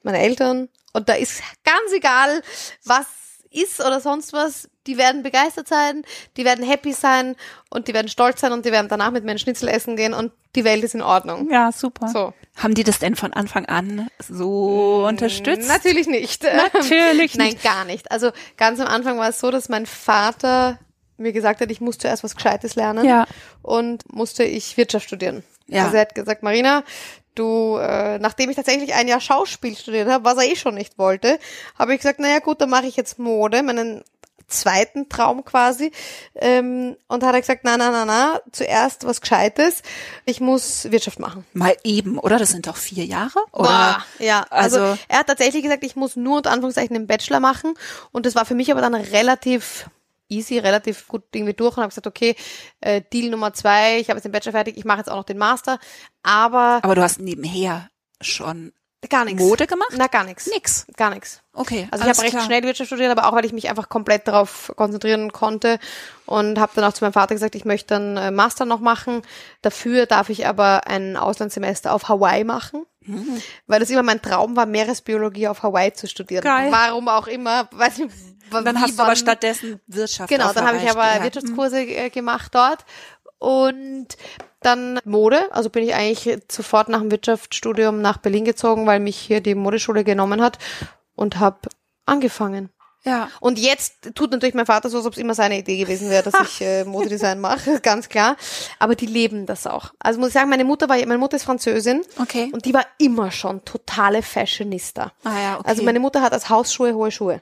[0.04, 2.42] meine Eltern und da ist ganz egal,
[2.86, 3.06] was
[3.52, 4.70] ist oder sonst was.
[4.88, 6.04] Die werden begeistert sein,
[6.38, 7.36] die werden happy sein
[7.70, 10.14] und die werden stolz sein und die werden danach mit mir einen Schnitzel essen gehen
[10.14, 11.50] und die Welt ist in Ordnung.
[11.52, 12.08] ja, super.
[12.08, 12.34] So.
[12.58, 15.68] Haben die das denn von Anfang an so unterstützt?
[15.68, 16.44] Natürlich nicht.
[16.74, 17.64] Natürlich Nein, nicht.
[17.64, 18.12] gar nicht.
[18.12, 20.80] Also ganz am Anfang war es so, dass mein Vater
[21.18, 23.28] mir gesagt hat, ich muss zuerst was Gescheites lernen Ja.
[23.62, 25.44] und musste ich Wirtschaft studieren.
[25.68, 25.84] Ja.
[25.86, 26.84] Also er hat gesagt, Marina,
[27.36, 30.98] du, äh, nachdem ich tatsächlich ein Jahr Schauspiel studiert habe, was er eh schon nicht
[30.98, 31.40] wollte,
[31.78, 33.64] habe ich gesagt, naja gut, dann mache ich jetzt Mode.
[33.64, 34.04] Meinen
[34.52, 35.92] zweiten Traum quasi.
[36.36, 39.82] Ähm, und hat er gesagt, na, na, na, na, zuerst was Gescheites.
[40.26, 41.46] Ich muss Wirtschaft machen.
[41.54, 42.38] Mal eben, oder?
[42.38, 43.40] Das sind doch vier Jahre?
[43.52, 43.64] Oder?
[43.64, 47.40] Boah, ja, also, also- er hat tatsächlich gesagt, ich muss nur unter Anführungszeichen den Bachelor
[47.40, 47.74] machen.
[48.12, 49.86] Und das war für mich aber dann relativ
[50.32, 52.36] easy, relativ gut irgendwie durch und habe gesagt, okay,
[52.80, 55.24] äh, Deal Nummer zwei, ich habe jetzt den Bachelor fertig, ich mache jetzt auch noch
[55.26, 55.78] den Master.
[56.24, 57.90] Aber Aber du hast nebenher
[58.22, 58.72] schon
[59.10, 59.42] gar nichts.
[59.42, 59.90] Mode gemacht?
[59.98, 60.46] Na, gar nichts.
[60.48, 60.86] Nix.
[60.96, 61.42] Gar nichts.
[61.54, 61.88] Okay.
[61.90, 62.46] Also ich habe recht klar.
[62.46, 65.80] schnell Wirtschaft studiert, aber auch weil ich mich einfach komplett darauf konzentrieren konnte
[66.28, 69.24] und habe dann auch zu meinem Vater gesagt, ich möchte dann äh, Master noch machen.
[69.64, 73.42] Dafür darf ich aber ein Auslandssemester auf Hawaii machen, Mhm.
[73.66, 76.44] weil das immer mein Traum war, Meeresbiologie auf Hawaii zu studieren.
[76.44, 76.72] Geil.
[76.72, 78.12] Warum auch immer, weiß nicht.
[78.52, 80.30] Dann hast du aber stattdessen Wirtschaft.
[80.30, 81.24] Genau, dann habe ich aber studiert.
[81.24, 82.86] Wirtschaftskurse äh, gemacht dort
[83.40, 84.08] und
[84.62, 85.52] dann Mode.
[85.52, 89.56] Also bin ich eigentlich sofort nach dem Wirtschaftsstudium nach Berlin gezogen, weil mich hier die
[89.56, 90.60] Modeschule genommen hat
[91.16, 91.58] und habe
[92.06, 92.70] angefangen.
[93.04, 93.30] Ja.
[93.40, 96.22] Und jetzt tut natürlich mein Vater so, als ob es immer seine Idee gewesen wäre,
[96.22, 98.38] dass ich äh, Modedesign mache, ganz klar.
[98.78, 99.92] Aber die leben das auch.
[99.98, 102.52] Also muss ich sagen, meine Mutter war, meine Mutter ist Französin Okay.
[102.54, 105.12] und die war immer schon totale Fashionista.
[105.24, 105.68] Ah ja, okay.
[105.70, 107.42] Also meine Mutter hat als Hausschuhe hohe Schuhe.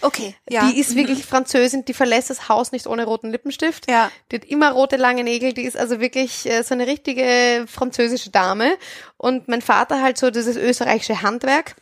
[0.00, 0.34] Okay.
[0.48, 0.68] Ja.
[0.68, 3.90] Die ist wirklich Französin, die verlässt das Haus nicht ohne roten Lippenstift.
[3.90, 4.10] Ja.
[4.30, 8.30] Die hat immer rote lange Nägel, die ist also wirklich äh, so eine richtige französische
[8.30, 8.76] Dame.
[9.16, 11.76] Und mein Vater halt so dieses österreichische Handwerk.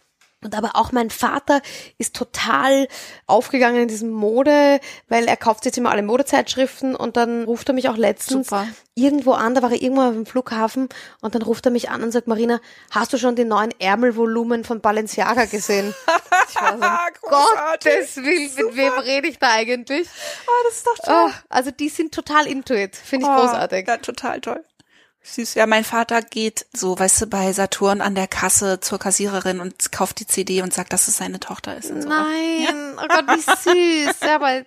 [0.45, 1.61] Und aber auch mein Vater
[1.99, 2.87] ist total
[3.27, 4.79] aufgegangen in diesem Mode,
[5.09, 8.69] weil er kauft jetzt immer alle Modezeitschriften und dann ruft er mich auch letztens Super.
[8.95, 10.89] irgendwo an, da war er irgendwo auf dem Flughafen
[11.21, 12.61] und dann ruft er mich an und sagt, Marina,
[12.93, 15.95] hast du schon den neuen Ärmelvolumen von Balenciaga gesehen?
[16.51, 17.29] Ich war so.
[17.29, 20.09] Gottes Willen, mit wem rede ich da eigentlich?
[20.47, 21.27] Oh, das ist doch toll.
[21.29, 23.87] Oh, also die sind total into it, finde ich Oh, großartig.
[23.87, 24.65] Ja, total toll.
[25.35, 25.55] Süß.
[25.55, 29.93] Ja, mein Vater geht so, weißt du, bei Saturn an der Kasse zur Kassiererin und
[29.93, 31.91] kauft die CD und sagt, dass es seine Tochter ist.
[31.91, 32.09] Und so.
[32.09, 34.17] Nein, oh Gott, wie süß.
[34.27, 34.61] Ja, aber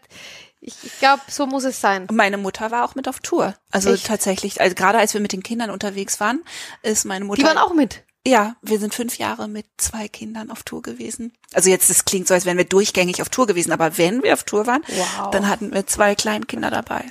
[0.59, 2.07] ich, ich glaube, so muss es sein.
[2.11, 3.55] Meine Mutter war auch mit auf Tour.
[3.71, 4.05] Also Echt?
[4.05, 6.41] tatsächlich, also gerade als wir mit den Kindern unterwegs waren,
[6.83, 7.41] ist meine Mutter.
[7.41, 8.03] Die waren auch mit.
[8.27, 11.33] Ja, wir sind fünf Jahre mit zwei Kindern auf Tour gewesen.
[11.53, 14.33] Also jetzt, das klingt so, als wären wir durchgängig auf Tour gewesen, aber wenn wir
[14.33, 15.31] auf Tour waren, Wow.
[15.31, 17.05] dann hatten wir zwei Kleinkinder dabei.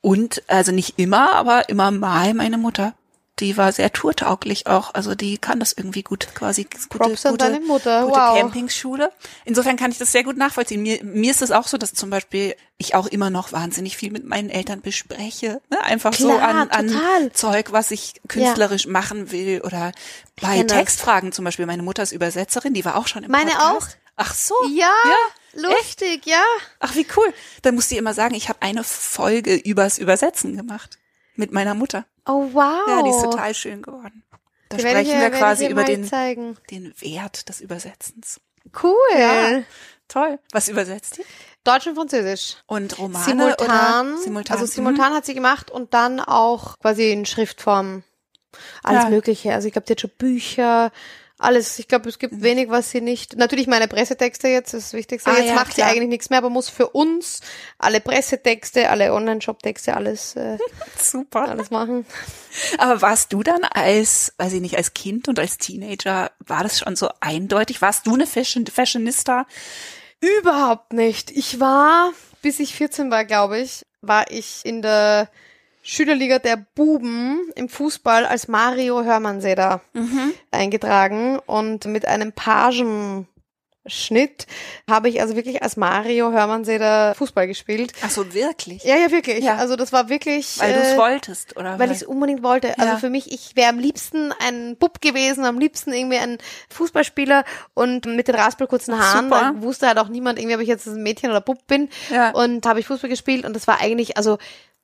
[0.00, 2.94] Und, also nicht immer, aber immer mal meine Mutter.
[3.40, 4.94] Die war sehr tourtauglich auch.
[4.94, 8.02] Also die kann das irgendwie gut, quasi gute, Props an gute, deine Mutter.
[8.02, 8.38] gute Wow.
[8.40, 9.12] Campingsschule.
[9.44, 10.82] Insofern kann ich das sehr gut nachvollziehen.
[10.82, 14.10] Mir, mir ist es auch so, dass zum Beispiel ich auch immer noch wahnsinnig viel
[14.10, 15.60] mit meinen Eltern bespreche.
[15.70, 15.80] Ne?
[15.84, 17.32] Einfach so Klar, an, an total.
[17.32, 19.92] Zeug, was ich künstlerisch machen will oder
[20.40, 20.78] bei kenn das.
[20.78, 21.66] Textfragen zum Beispiel.
[21.66, 23.98] Meine Mutter ist Übersetzerin, die war auch schon im Meine Podcast.
[24.20, 24.54] Ach so.
[24.68, 25.62] Ja, Ja?
[25.62, 26.42] lustig, ja.
[26.80, 27.32] Ach, wie cool.
[27.62, 30.98] Dann muss sie immer sagen, ich habe eine Folge übers Übersetzen gemacht.
[31.36, 32.04] Mit meiner Mutter.
[32.26, 32.88] Oh, wow.
[32.88, 34.24] Ja, die ist total schön geworden.
[34.68, 36.56] Da Die ich sprechen ihr- wir ich quasi über den, zeigen.
[36.70, 38.40] den Wert des Übersetzens.
[38.82, 38.92] Cool.
[39.16, 39.62] Ja.
[40.08, 40.38] Toll.
[40.52, 41.24] Was übersetzt ihr?
[41.64, 42.56] Deutsch und Französisch.
[42.66, 44.56] Und Romane simultan, oder simultan?
[44.58, 48.02] also simultan hat sie gemacht und dann auch quasi in Schriftform
[48.82, 49.10] alles Ja.
[49.10, 49.52] Mögliche.
[49.54, 50.90] Also ich glaube, die hat schon Bücher,
[51.38, 51.78] alles.
[51.78, 52.42] Ich glaube, es gibt Mhm.
[52.42, 53.36] wenig, was sie nicht.
[53.36, 55.30] Natürlich meine Pressetexte jetzt, das ist das Wichtigste.
[55.30, 55.88] Ah, jetzt ja, macht klar.
[55.88, 57.40] sie eigentlich nichts mehr, aber muss für uns
[57.78, 60.58] alle Pressetexte, alle Online-Shop-Texte, alles, äh.
[61.02, 61.48] Super.
[61.48, 62.06] alles machen.
[62.78, 66.78] Aber warst du dann als, weiß ich nicht, als Kind und als Teenager, war das
[66.80, 67.80] schon so eindeutig?
[67.82, 69.46] Warst du eine Fashion, Fashionista?
[70.20, 71.30] Überhaupt nicht.
[71.30, 72.12] Ich war,
[72.42, 75.28] bis ich 14 war, glaube ich, war ich in der
[75.90, 79.80] Schülerliga der Buben im Fußball als Mario Hörmannseder
[80.50, 83.26] eingetragen und mit einem Pagenschnitt
[84.86, 87.94] habe ich also wirklich als Mario Hörmannseder Fußball gespielt.
[88.04, 88.84] Ach so, wirklich?
[88.84, 89.42] Ja, ja, wirklich.
[89.42, 89.56] Ja.
[89.56, 90.60] Also das war wirklich.
[90.60, 91.78] Weil du es äh, wolltest, oder?
[91.78, 92.78] weil ich es unbedingt wollte.
[92.78, 92.98] Also Ja.
[92.98, 96.36] für mich, ich wäre am liebsten ein Bub gewesen, am liebsten irgendwie ein
[96.68, 99.30] Fußballspieler und mit den raspelkurzen Haaren.
[99.30, 99.52] Super.
[99.54, 101.88] Da wusste halt auch niemand, irgendwie, ob ich jetzt ein Mädchen oder Bub bin.
[102.10, 102.32] Ja.
[102.32, 104.36] Und habe ich Fußball gespielt und das war eigentlich, also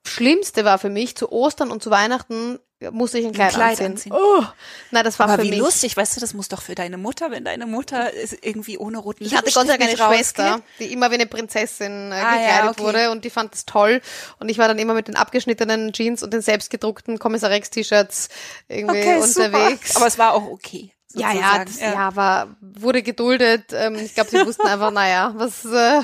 [0.06, 2.58] Schlimmste war für mich, zu Ostern und zu Weihnachten
[2.90, 3.92] musste ich ein Kleid, Kleid anziehen.
[3.92, 4.12] anziehen.
[4.12, 4.44] Oh,
[4.90, 5.58] na, das war Aber für wie mich.
[5.58, 8.98] lustig, weißt du, das muss doch für deine Mutter, wenn deine Mutter ist irgendwie ohne
[8.98, 12.18] roten Ich hatte Gott sei Dank eine Schwester, die immer wie eine Prinzessin äh, Ah,
[12.18, 12.82] ja, gekleidet okay.
[12.82, 14.02] wurde und die fand das toll.
[14.38, 18.28] Und ich war dann immer mit den abgeschnittenen Jeans und den selbstgedruckten Kommissar Rex-T-Shirts
[18.68, 19.88] irgendwie Okay, unterwegs.
[19.88, 19.96] Super.
[20.00, 20.92] Aber es war auch okay.
[21.14, 23.66] Ja, ja, das, ja, war, wurde geduldet.
[23.72, 26.02] Ähm, ich glaube, sie wussten einfach, naja, was äh,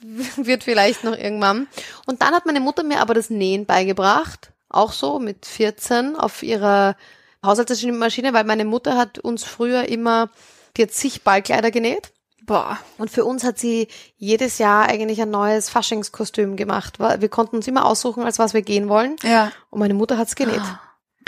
[0.00, 1.66] wird vielleicht noch irgendwann.
[2.06, 4.52] Und dann hat meine Mutter mir aber das Nähen beigebracht.
[4.68, 6.96] Auch so mit 14 auf ihrer
[7.44, 10.30] Haushaltsmaschine, weil meine Mutter hat uns früher immer,
[10.76, 12.12] die hat zig Ballkleider genäht.
[12.42, 12.78] Boah.
[12.96, 16.98] Und für uns hat sie jedes Jahr eigentlich ein neues Faschingskostüm gemacht.
[16.98, 19.16] Wir konnten uns immer aussuchen, als was wir gehen wollen.
[19.22, 19.52] Ja.
[19.70, 20.62] Und meine Mutter hat's genäht.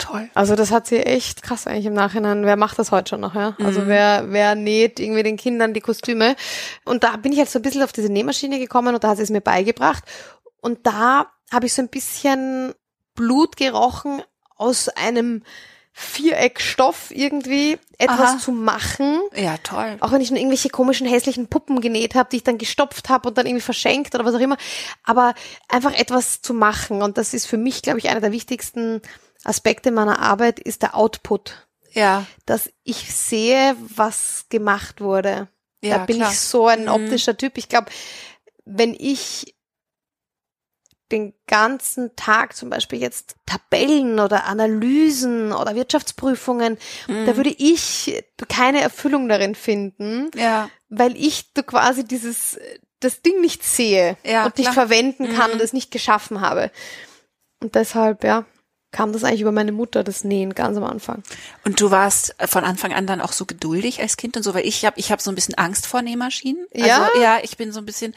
[0.01, 0.29] Toll.
[0.33, 2.45] Also das hat sie echt krass eigentlich im Nachhinein.
[2.45, 3.55] Wer macht das heute schon noch, ja?
[3.57, 3.65] Mhm.
[3.65, 6.35] Also wer, wer näht irgendwie den Kindern die Kostüme?
[6.85, 9.17] Und da bin ich halt so ein bisschen auf diese Nähmaschine gekommen und da hat
[9.17, 10.03] sie es mir beigebracht.
[10.59, 12.73] Und da habe ich so ein bisschen
[13.13, 14.23] Blut gerochen
[14.57, 15.43] aus einem
[15.93, 18.37] Viereckstoff irgendwie etwas Aha.
[18.39, 19.19] zu machen.
[19.35, 19.97] Ja, toll.
[19.99, 23.27] Auch wenn ich schon irgendwelche komischen, hässlichen Puppen genäht habe, die ich dann gestopft habe
[23.27, 24.57] und dann irgendwie verschenkt oder was auch immer.
[25.03, 25.33] Aber
[25.67, 27.01] einfach etwas zu machen.
[27.01, 29.01] Und das ist für mich, glaube ich, einer der wichtigsten
[29.43, 31.67] Aspekte meiner Arbeit, ist der Output.
[31.93, 35.47] Ja, Dass ich sehe, was gemacht wurde.
[35.83, 36.31] ja, da bin klar.
[36.31, 36.87] ich so ein Mhm.
[36.89, 37.57] optischer Typ.
[37.57, 37.91] Ich glaube,
[38.65, 39.55] wenn ich
[41.11, 46.77] den ganzen Tag zum Beispiel jetzt Tabellen oder Analysen oder Wirtschaftsprüfungen,
[47.07, 47.25] Mhm.
[47.25, 52.57] da würde ich keine Erfüllung darin finden, Ja, weil ich da quasi dieses
[53.01, 54.87] das Ding nicht sehe Ja, und nicht klar.
[54.87, 55.55] verwenden kann Mhm.
[55.55, 56.71] und es nicht geschaffen habe.
[57.59, 58.45] Und deshalb, ja,
[58.91, 61.23] kam das eigentlich über meine Mutter, das Nähen, ganz am Anfang.
[61.63, 64.65] Und du warst von Anfang an dann auch so geduldig als Kind und so, weil
[64.65, 66.65] ich habe ich hab so ein bisschen Angst vor Nähmaschinen.
[66.73, 67.03] Ja?
[67.03, 68.13] Also, ja, ich bin so ein bisschen,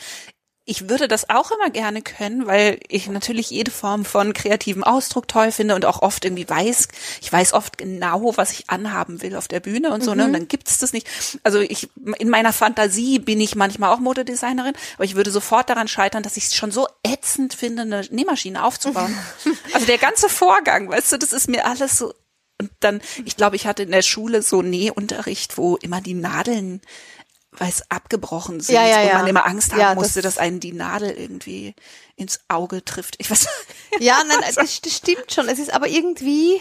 [0.66, 5.28] ich würde das auch immer gerne können, weil ich natürlich jede Form von kreativem Ausdruck
[5.28, 6.88] toll finde und auch oft irgendwie weiß,
[7.20, 10.24] ich weiß oft genau, was ich anhaben will auf der Bühne und so, ne?
[10.24, 11.06] Und dann gibt's das nicht.
[11.42, 15.88] Also ich, in meiner Fantasie bin ich manchmal auch Modedesignerin, aber ich würde sofort daran
[15.88, 19.14] scheitern, dass ich es schon so ätzend finde, eine Nähmaschine aufzubauen.
[19.74, 22.14] also der ganze Vorgang, weißt du, das ist mir alles so
[22.60, 26.80] und dann, ich glaube, ich hatte in der Schule so Nähunterricht, wo immer die Nadeln,
[27.59, 29.18] weil es abgebrochen sind Ja, ja, und ja.
[29.18, 31.74] man immer Angst haben Ja, musste, das- dass einen die Nadel irgendwie
[32.16, 33.16] ins Auge trifft.
[33.18, 33.46] Ich weiß.
[34.00, 35.48] Ja, nein, das, das stimmt schon.
[35.48, 36.57] Es ist aber irgendwie,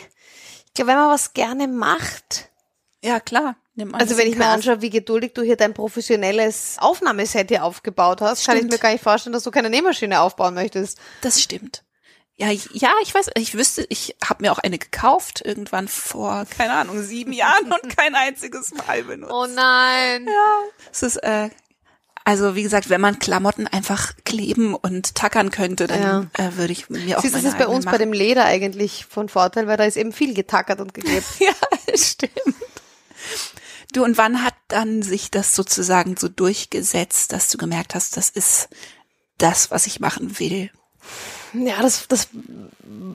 [0.66, 2.50] ich glaube, wenn man was gerne macht,
[3.04, 3.56] ja, klar.
[3.76, 8.22] Man also wenn ich mir anschaue, wie geduldig du hier dein professionelles Aufnahmeset hier aufgebaut
[8.22, 8.72] hast, kann ich Stimmt.
[8.74, 11.00] mir gar nicht vorstellen, dass du keine Nähmaschine aufbauen möchtest.
[11.22, 11.84] Das stimmt.
[12.36, 16.46] Ja, ich- ja, ich weiß, ich wüsste, ich habe mir auch eine gekauft irgendwann vor,
[16.58, 19.32] keine Ahnung, sieben Jahren und kein einziges Mal benutzt.
[19.34, 20.28] Oh nein.
[20.92, 21.50] Es ist, äh,
[22.26, 26.90] also wie gesagt, wenn man Klamotten einfach kleben und tackern könnte, dann äh, würde ich
[26.90, 28.00] mir auch Siehst du, das meine ist bei uns bei machen.
[28.00, 31.26] dem Leder eigentlich von Vorteil, weil da ist eben viel getackert und geklebt.
[31.40, 31.54] Ja,
[31.98, 32.32] stimmt.
[33.92, 38.30] Du, und wann hat dann sich das sozusagen so durchgesetzt, dass du gemerkt hast, das
[38.32, 38.70] ist
[39.38, 40.72] das, was ich machen will?
[41.54, 42.30] Ja, das, das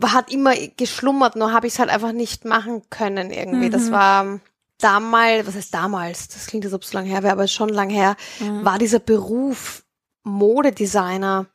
[0.04, 3.70] hat immer geschlummert, nur habe ich es halt einfach nicht machen können irgendwie.
[3.70, 4.40] Das war
[4.78, 6.28] damals, was heißt damals?
[6.28, 8.16] Das klingt, als ob es so lange her wäre, aber schon lang her,
[8.62, 9.82] war dieser Beruf
[10.22, 11.46] Modedesigner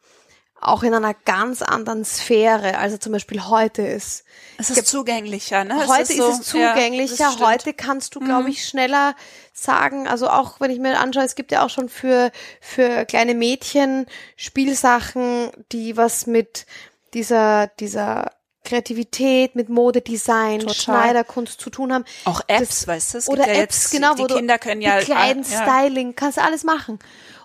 [0.68, 4.24] auch in einer ganz anderen Sphäre, als er zum Beispiel heute ist.
[4.57, 5.88] Es ist zugänglicher, ne?
[5.88, 7.16] Heute ist, so- es ja, zugänglicher.
[7.18, 7.47] das stimmt.
[7.49, 9.16] heute kannst du, glaube ich, schneller
[9.53, 10.07] sagen.
[10.07, 14.05] Also auch wenn ich mir anschaue, es gibt ja auch schon für für kleine Mädchen
[14.36, 16.66] Spielsachen, die was mit
[17.14, 18.32] dieser dieser
[18.64, 20.76] Kreativität, mit Modedesign, Total.
[20.76, 22.05] Schneiderkunst zu tun haben.
[22.26, 23.18] Auch Apps, weißt du?
[23.18, 26.16] Es Oder ja Apps, jetzt, genau, die wo du Kinder können ja, Bekleiden, ja, Styling,
[26.16, 26.99] kannst du alles machen.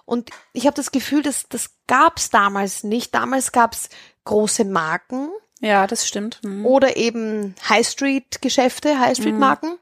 [0.08, 3.14] Und ich habe das Gefühl, dass das gab's damals nicht.
[3.14, 3.90] Damals gab's
[4.24, 5.28] große Marken,
[5.60, 6.40] ja, das stimmt.
[6.42, 6.64] Mhm.
[6.64, 9.78] oder eben High Street Geschäfte, High Street Marken.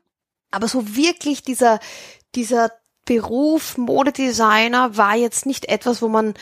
[0.51, 1.79] Aber so wirklich dieser,
[2.35, 2.72] dieser
[3.05, 6.35] Beruf Modedesigner war jetzt nicht etwas, wo man,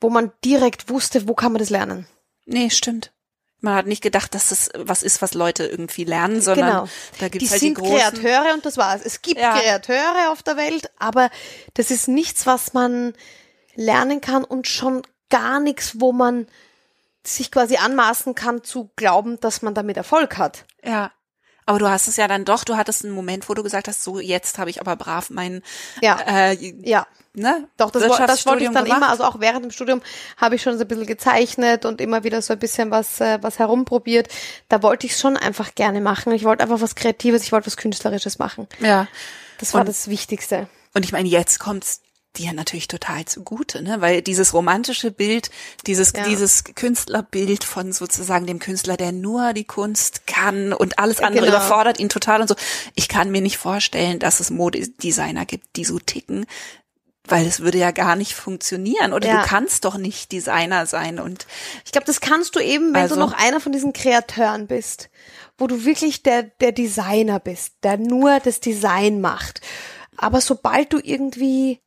[0.00, 2.08] wo man direkt wusste, wo kann man das lernen.
[2.44, 3.12] Nee, stimmt.
[3.60, 6.88] Man hat nicht gedacht, dass das was ist, was Leute irgendwie lernen, sondern Genau.
[7.18, 8.20] da Die gibt's halt sind die großen.
[8.20, 9.00] Kreateure und das war's.
[9.04, 9.58] Es gibt Ja.
[9.58, 11.28] Kreateure auf der Welt, aber
[11.74, 13.14] das ist nichts, was man
[13.74, 16.46] lernen kann und schon gar nichts, wo man
[17.24, 20.64] sich quasi anmaßen kann zu glauben, dass man damit Erfolg hat.
[20.84, 21.10] Ja.
[21.68, 24.02] Aber du hast es ja dann doch, du hattest einen Moment, wo du gesagt hast,
[24.02, 25.62] so jetzt habe ich aber brav mein
[26.00, 26.18] Ja.
[26.26, 27.06] äh, Ja.
[27.34, 27.68] ne?
[27.76, 28.96] Doch, das, das wollte ich dann gemacht.
[28.98, 30.00] immer, also auch während dem Studium
[30.38, 33.38] habe ich schon so ein bisschen gezeichnet und immer wieder so ein bisschen was, äh,
[33.42, 34.28] was herumprobiert.
[34.68, 36.32] Da wollte ich schon einfach gerne machen.
[36.32, 38.66] Ich wollte einfach was Kreatives, ich wollte was Künstlerisches machen.
[38.80, 39.06] Ja.
[39.58, 40.68] Das war Und- das Wichtigste.
[40.94, 42.00] Und ich meine, jetzt kommt's
[42.36, 44.00] dir natürlich total zugute, ne?
[44.00, 45.50] Weil dieses romantische Bild,
[45.86, 46.24] dieses, Ja.
[46.24, 51.56] dieses Künstlerbild von sozusagen dem Künstler, der nur die Kunst kann und alles andere Genau.
[51.56, 52.54] überfordert ihn total und so.
[52.94, 56.46] Ich kann mir nicht vorstellen, dass es Modedesigner gibt, die so ticken,
[57.24, 59.12] weil es würde ja gar nicht funktionieren.
[59.12, 59.40] Oder Ja.
[59.42, 61.46] du kannst doch nicht Designer sein und
[61.84, 65.08] Ich glaube, das kannst du eben, wenn Also- du noch einer von diesen Kreateuren bist,
[65.56, 69.60] wo du wirklich der, der Designer bist, der nur das Design macht.
[70.16, 71.80] Aber sobald du irgendwie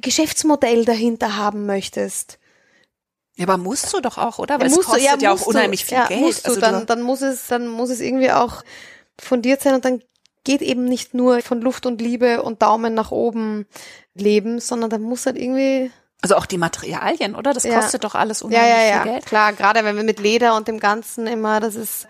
[0.00, 2.38] Geschäftsmodell dahinter haben möchtest,
[3.38, 4.58] ja, aber musst du doch auch, oder?
[4.58, 6.20] Weil es musst du, kostet ja, auch musst du, unheimlich viel ja, Geld.
[6.22, 8.64] Musst du, Also dann, dann muss es, dann muss es irgendwie auch
[9.20, 10.02] fundiert sein und dann
[10.42, 13.66] geht eben nicht nur von Luft und Liebe und Daumen nach oben
[14.14, 17.52] leben, sondern dann muss halt irgendwie also auch die Materialien, oder?
[17.52, 17.78] Das Ja.
[17.78, 19.26] kostet doch alles ja, unheimlich ja, ja, viel Geld.
[19.26, 22.08] klar, gerade wenn wir mit Leder und dem Ganzen immer, das ist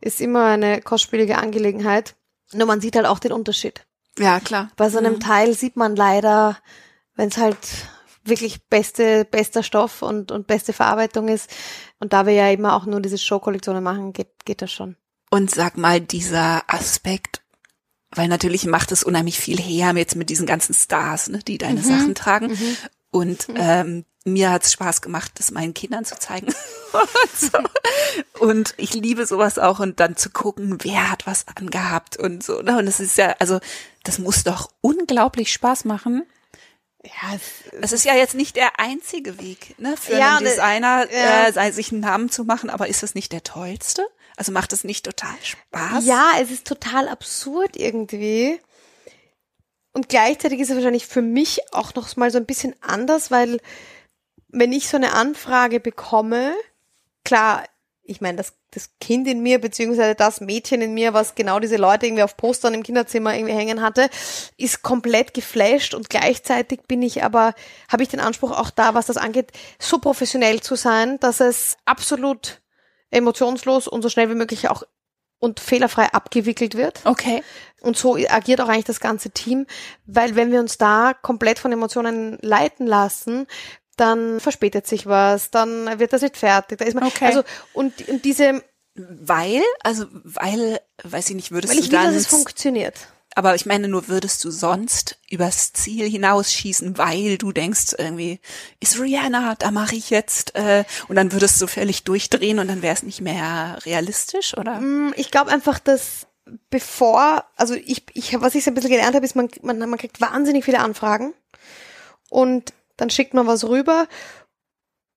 [0.00, 2.14] ist immer eine kostspielige Angelegenheit.
[2.52, 3.84] Nur man sieht halt auch den Unterschied.
[4.18, 4.70] Ja, klar.
[4.76, 5.20] Bei so einem Mhm.
[5.20, 6.58] Teil sieht man leider,
[7.14, 7.58] wenn es halt
[8.24, 11.50] wirklich beste, bester Stoff und, und beste Verarbeitung ist.
[11.98, 14.96] Und da wir ja immer auch nur diese Show-Kollektionen machen, geht, geht das schon.
[15.30, 17.42] Und sag mal, dieser Aspekt,
[18.10, 21.82] weil natürlich macht es unheimlich viel her jetzt mit diesen ganzen Stars, ne, die deine
[21.82, 22.56] Sachen tragen.
[23.10, 26.46] Und ähm, mir hat's Spaß gemacht, das meinen Kindern zu zeigen.
[26.92, 27.58] und, so.
[28.46, 32.62] und ich liebe sowas auch und dann zu gucken, wer hat was angehabt und so.
[32.62, 32.78] Ne?
[32.78, 33.60] Und das ist ja, also
[34.04, 36.24] das muss doch unglaublich Spaß machen.
[37.04, 37.36] Ja,
[37.80, 41.48] Es ist ja jetzt nicht der einzige Weg, ne, für Ja, einen Designer, ja.
[41.48, 44.06] äh, sei- sich einen Namen zu machen, aber ist es nicht der tollste?
[44.36, 46.04] Also macht es nicht total Spaß?
[46.04, 48.60] Ja, es ist total absurd irgendwie.
[49.92, 53.60] Und gleichzeitig ist es wahrscheinlich für mich auch noch mal so ein bisschen anders, weil
[54.52, 56.54] wenn ich so eine Anfrage bekomme,
[57.24, 57.64] klar,
[58.04, 61.76] ich meine, das, das Kind in mir, beziehungsweise das Mädchen in mir, was genau diese
[61.76, 64.10] Leute irgendwie auf Postern im Kinderzimmer irgendwie hängen hatte,
[64.56, 67.54] ist komplett geflasht und gleichzeitig bin ich aber,
[67.90, 71.76] habe ich den Anspruch auch da, was das angeht, so professionell zu sein, dass es
[71.84, 72.60] absolut
[73.10, 74.82] emotionslos und so schnell wie möglich auch
[75.38, 77.00] und fehlerfrei abgewickelt wird.
[77.04, 77.42] Okay.
[77.80, 79.66] Und so agiert auch eigentlich das ganze Team,
[80.06, 83.48] weil wenn wir uns da komplett von Emotionen leiten lassen,
[83.96, 86.78] dann verspätet sich was, dann wird das nicht fertig.
[86.78, 87.26] Da ist man, Okay.
[87.26, 88.62] Also und, und diese,
[88.94, 93.08] Weil, also, weil, weiß ich nicht, würdest weil ich du will, dann, dass es funktioniert.
[93.34, 98.40] aber ich meine, nur würdest du sonst übers Ziel hinausschießen, weil du denkst irgendwie,
[98.80, 102.82] ist Rihanna, da mache ich jetzt, äh, und dann würdest du völlig durchdrehen und dann
[102.82, 104.80] wäre es nicht mehr realistisch, oder?
[104.80, 106.26] Mm, Ich glaube einfach, dass
[106.70, 109.98] bevor, also ich, ich was ich so ein bisschen gelernt habe, ist, man, man, man
[109.98, 111.32] kriegt wahnsinnig viele Anfragen
[112.28, 114.06] und dann schickt man was rüber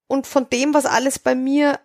[0.08, 1.80] und von dem, was alles bei mir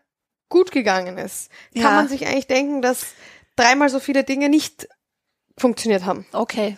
[0.48, 1.90] gut gegangen ist, kann Ja.
[1.92, 3.06] man sich eigentlich denken, dass
[3.54, 4.88] dreimal so viele Dinge nicht
[5.58, 6.26] funktioniert haben.
[6.32, 6.76] Okay.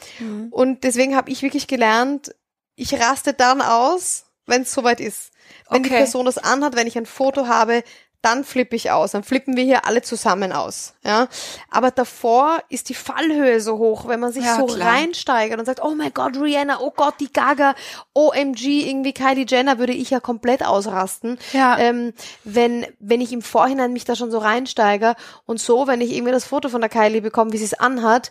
[0.51, 2.35] Und deswegen habe ich wirklich gelernt,
[2.75, 5.31] ich raste dann aus, wenn es soweit ist.
[5.71, 5.99] Wenn die Okay.
[5.99, 7.85] Person das anhat, wenn ich ein Foto habe,
[8.23, 9.11] dann flippe ich aus.
[9.11, 10.95] Dann flippen wir hier alle zusammen aus.
[11.05, 11.27] Ja,
[11.71, 14.89] aber davor ist die Fallhöhe so hoch, wenn man sich Ja, so klar.
[14.93, 17.75] reinsteigert und sagt, oh mein Gott, Rihanna, oh Gott, die Gaga,
[18.15, 21.39] OMG, irgendwie Kylie Jenner, würde ich ja komplett ausrasten.
[21.53, 21.77] Ja.
[21.79, 22.13] Ähm,
[22.45, 26.33] wenn, wenn ich im Vorhinein mich da schon so reinsteige und so, wenn ich irgendwie
[26.33, 28.31] das Foto von der Kylie bekomme, wie sie es anhat,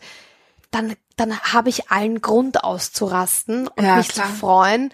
[0.71, 4.27] dann, dann habe ich allen Grund auszurasten und Ja, mich klar.
[4.27, 4.93] zu freuen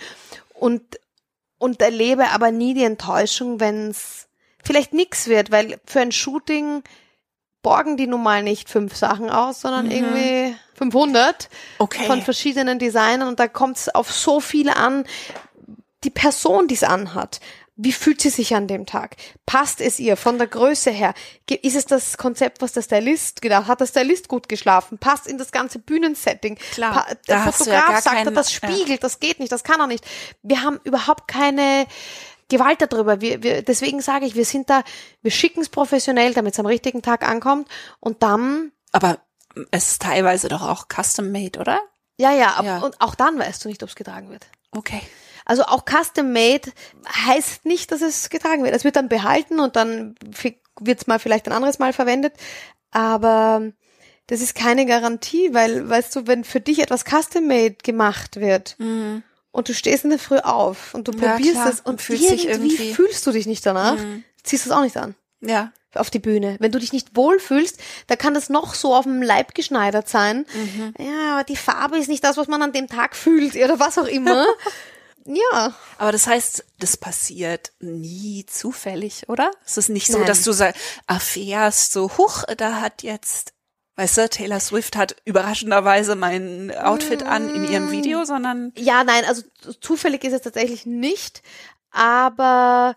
[0.55, 0.81] und,
[1.59, 4.26] und erlebe aber nie die Enttäuschung, wenn es
[4.67, 6.83] vielleicht nix wird, weil für ein Shooting
[7.63, 11.49] borgen die nun mal nicht fünf Sachen aus, sondern irgendwie 500
[11.79, 12.05] Okay.
[12.05, 15.03] von verschiedenen Designern und da kommt es auf so viele an.
[16.03, 17.39] Die Person, die es anhat,
[17.75, 19.17] wie fühlt sie sich an dem Tag?
[19.45, 21.13] Passt es ihr von der Größe her?
[21.61, 23.81] Ist es das Konzept, was der Stylist gedacht hat?
[23.81, 24.97] Der Stylist gut geschlafen?
[24.99, 26.55] Passt in das ganze Bühnensetting?
[26.71, 29.79] Klar, Pa- der ja Fotograf gar sagt, keinen- das spiegelt, das geht nicht, das kann
[29.79, 30.05] er nicht.
[30.41, 31.85] Wir haben überhaupt keine
[32.49, 33.21] Gewalt darüber.
[33.21, 34.83] Wir, wir, deswegen sage ich, wir sind da,
[35.21, 37.67] wir schicken es professionell, damit es am richtigen Tag ankommt
[37.99, 39.19] und dann Aber
[39.71, 41.79] es ist teilweise doch auch custom made, oder?
[42.19, 42.79] ja, ja, ab, Ja.
[42.79, 44.47] und auch dann weißt du nicht, ob es getragen wird.
[44.71, 45.01] Okay.
[45.45, 46.71] Also auch Custom Made
[47.25, 48.75] heißt nicht, dass es getragen wird.
[48.75, 50.15] Es wird dann behalten und dann
[50.81, 52.33] wird es mal vielleicht ein anderes Mal verwendet.
[52.91, 53.71] Aber
[54.27, 58.75] das ist keine Garantie, weil, weißt du, wenn für dich etwas Custom Made gemacht wird
[59.51, 61.21] und du stehst in der Früh auf und du Mhm.
[61.23, 61.69] Ja, probierst klar.
[61.69, 62.95] es und, Und fühlst dich irgendwie, irgendwie- Mhm.
[62.95, 63.97] fühlst du dich nicht danach,
[64.43, 65.71] ziehst du es auch nicht an Ja.
[65.95, 66.57] auf die Bühne.
[66.59, 67.77] Wenn du dich nicht wohlfühlst,
[68.07, 70.45] da kann das noch so auf dem Leib geschneidert sein.
[70.53, 70.93] Mhm.
[70.99, 73.97] Ja, aber die Farbe ist nicht das, was man an dem Tag fühlt oder was
[73.97, 74.45] auch immer.
[75.25, 75.73] ja.
[75.97, 79.51] Aber das heißt, das passiert nie zufällig, oder?
[79.65, 80.27] Es ist nicht so, Nein.
[80.27, 80.73] dass du sa-
[81.07, 83.53] erfährst, so, huch, da hat jetzt,
[83.97, 89.23] weißt du, Taylor Swift hat überraschenderweise mein Outfit an in ihrem Video, sondern Ja, nein,
[89.27, 89.41] also
[89.81, 91.41] zufällig ist es tatsächlich nicht,
[91.91, 92.95] aber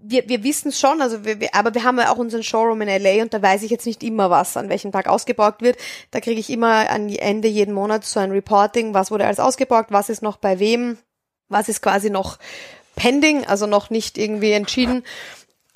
[0.00, 2.82] wir, wir wissen es schon, also wir, wir, aber wir haben ja auch unseren Showroom
[2.82, 5.76] in LA und da weiß ich jetzt nicht immer was, an welchem Tag ausgeborgt wird.
[6.12, 9.90] Da kriege ich immer an Ende jeden Monat so ein Reporting, was wurde alles ausgeborgt,
[9.90, 10.98] was ist noch bei wem,
[11.48, 12.38] was ist quasi noch
[12.94, 15.04] pending, also noch nicht irgendwie entschieden,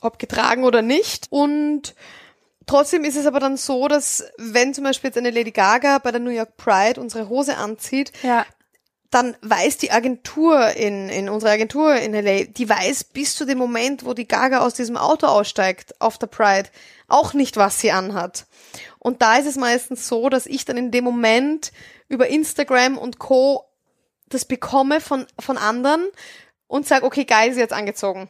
[0.00, 1.26] ob getragen oder nicht.
[1.30, 1.94] Und
[2.66, 6.10] Trotzdem ist es aber dann so, dass wenn zum Beispiel jetzt eine Lady Gaga bei
[6.10, 8.44] der New York Pride unsere Hose anzieht, ja.
[9.12, 13.58] dann weiß die Agentur in, in unserer Agentur in LA, die weiß bis zu dem
[13.58, 16.68] Moment, wo die Gaga aus diesem Auto aussteigt auf der Pride,
[17.06, 18.46] auch nicht, was sie anhat.
[18.98, 21.70] Und da ist es meistens so, dass ich dann in dem Moment
[22.08, 23.64] über Instagram und Co.
[24.28, 26.08] das bekomme von, von anderen
[26.66, 28.28] und sage, okay, geil, sie jetzt angezogen.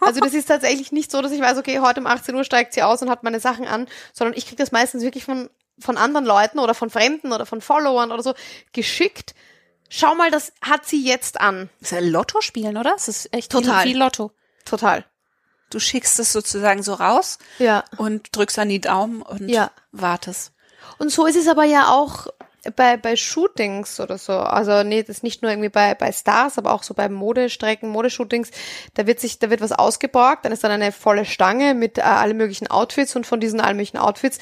[0.00, 2.72] Also das ist tatsächlich nicht so, dass ich weiß, okay, heute um 18 Uhr steigt
[2.74, 5.48] sie aus und hat meine Sachen an, sondern ich kriege das meistens wirklich von,
[5.78, 8.34] von anderen Leuten oder von Fremden oder von Followern oder so
[8.72, 9.34] geschickt.
[9.88, 11.68] Schau mal, das hat sie jetzt an.
[11.80, 12.92] Das ist ja Lotto spielen, oder?
[12.92, 13.84] Das ist echt Total.
[13.84, 14.32] wie Lotto.
[14.64, 15.04] Total.
[15.70, 17.84] Du schickst es sozusagen so raus Ja.
[17.98, 19.70] und drückst an die Daumen und Ja.
[19.92, 20.52] wartest.
[20.98, 22.26] Und so ist es aber ja auch
[22.76, 24.32] bei, bei Shootings oder so.
[24.32, 27.88] Also nee, das ist nicht nur irgendwie bei, bei Stars, aber auch so bei Modestrecken,
[27.88, 28.50] Modeshootings.
[28.94, 32.02] Da wird sich, da wird was ausgeborgt, dann ist dann eine volle Stange mit äh,
[32.02, 34.38] allen möglichen Outfits und von diesen allen möglichen Outfits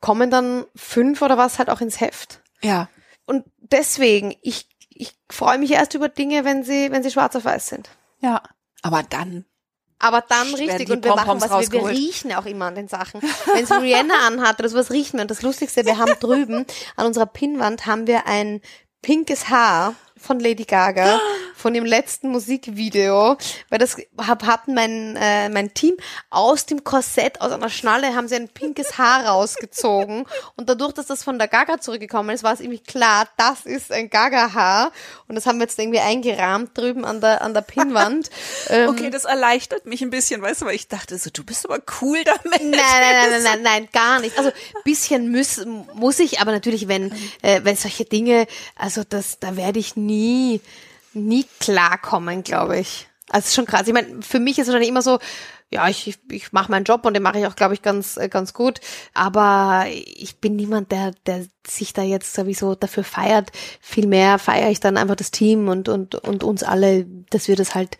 [0.00, 2.40] kommen dann fünf oder was halt auch ins Heft.
[2.60, 2.88] Ja.
[3.24, 7.44] Und deswegen, ich, ich freue mich erst über Dinge, wenn sie, wenn sie schwarz auf
[7.44, 7.90] weiß sind.
[8.20, 8.42] Ja.
[8.82, 9.46] Aber dann.
[10.02, 13.22] Aber dann richtig und wir machen was, wir, wir riechen auch immer an den Sachen.
[13.54, 15.22] Wenn sie Rihanna anhat oder sowas riechen wir.
[15.22, 18.60] Und das Lustigste, wir haben drüben an unserer Pinnwand haben wir ein
[19.00, 21.20] pinkes Haar von Lady Gaga
[21.62, 23.36] von dem letzten Musikvideo,
[23.70, 25.96] weil das hab, hatten mein äh, mein Team
[26.28, 31.06] aus dem Korsett aus einer Schnalle haben sie ein pinkes Haar rausgezogen und dadurch, dass
[31.06, 34.90] das von der Gaga zurückgekommen ist, war es irgendwie klar, das ist ein Gaga Haar
[35.28, 38.30] und das haben wir jetzt irgendwie eingerahmt drüben an der an der Pinnwand.
[38.68, 41.64] Ähm, Okay, das erleichtert mich ein bisschen, weißt du, weil ich dachte so, du bist
[41.68, 42.60] aber cool damit.
[42.60, 44.36] Nein, nein, nein, nein, nein, nein, gar nicht.
[44.38, 44.50] Also
[44.84, 48.46] bisschen muss, muss ich, aber natürlich, wenn, äh, wenn solche Dinge,
[48.76, 50.60] also das, da werde ich nie,
[51.14, 53.08] nie klarkommen, glaube ich.
[53.30, 53.86] Also schon krass.
[53.86, 55.18] Ich meine, für mich ist es wahrscheinlich immer so,
[55.70, 58.18] ja, ich, ich, ich mache meinen Job und den mache ich auch, glaube ich, ganz,
[58.18, 58.80] äh, ganz gut.
[59.14, 63.50] Aber ich bin niemand, der, der sich da jetzt sowieso dafür feiert.
[63.80, 67.74] Vielmehr feiere ich dann einfach das Team und, und, und uns alle, dass wir das
[67.74, 67.96] halt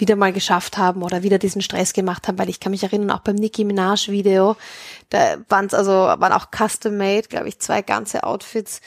[0.00, 3.10] wieder mal geschafft haben oder wieder diesen Stress gemacht haben, weil ich kann mich erinnern,
[3.10, 4.56] auch beim Nicki Minaj Video,
[5.10, 8.80] da waren es also, waren auch custom made, glaube ich, zwei ganze Outfits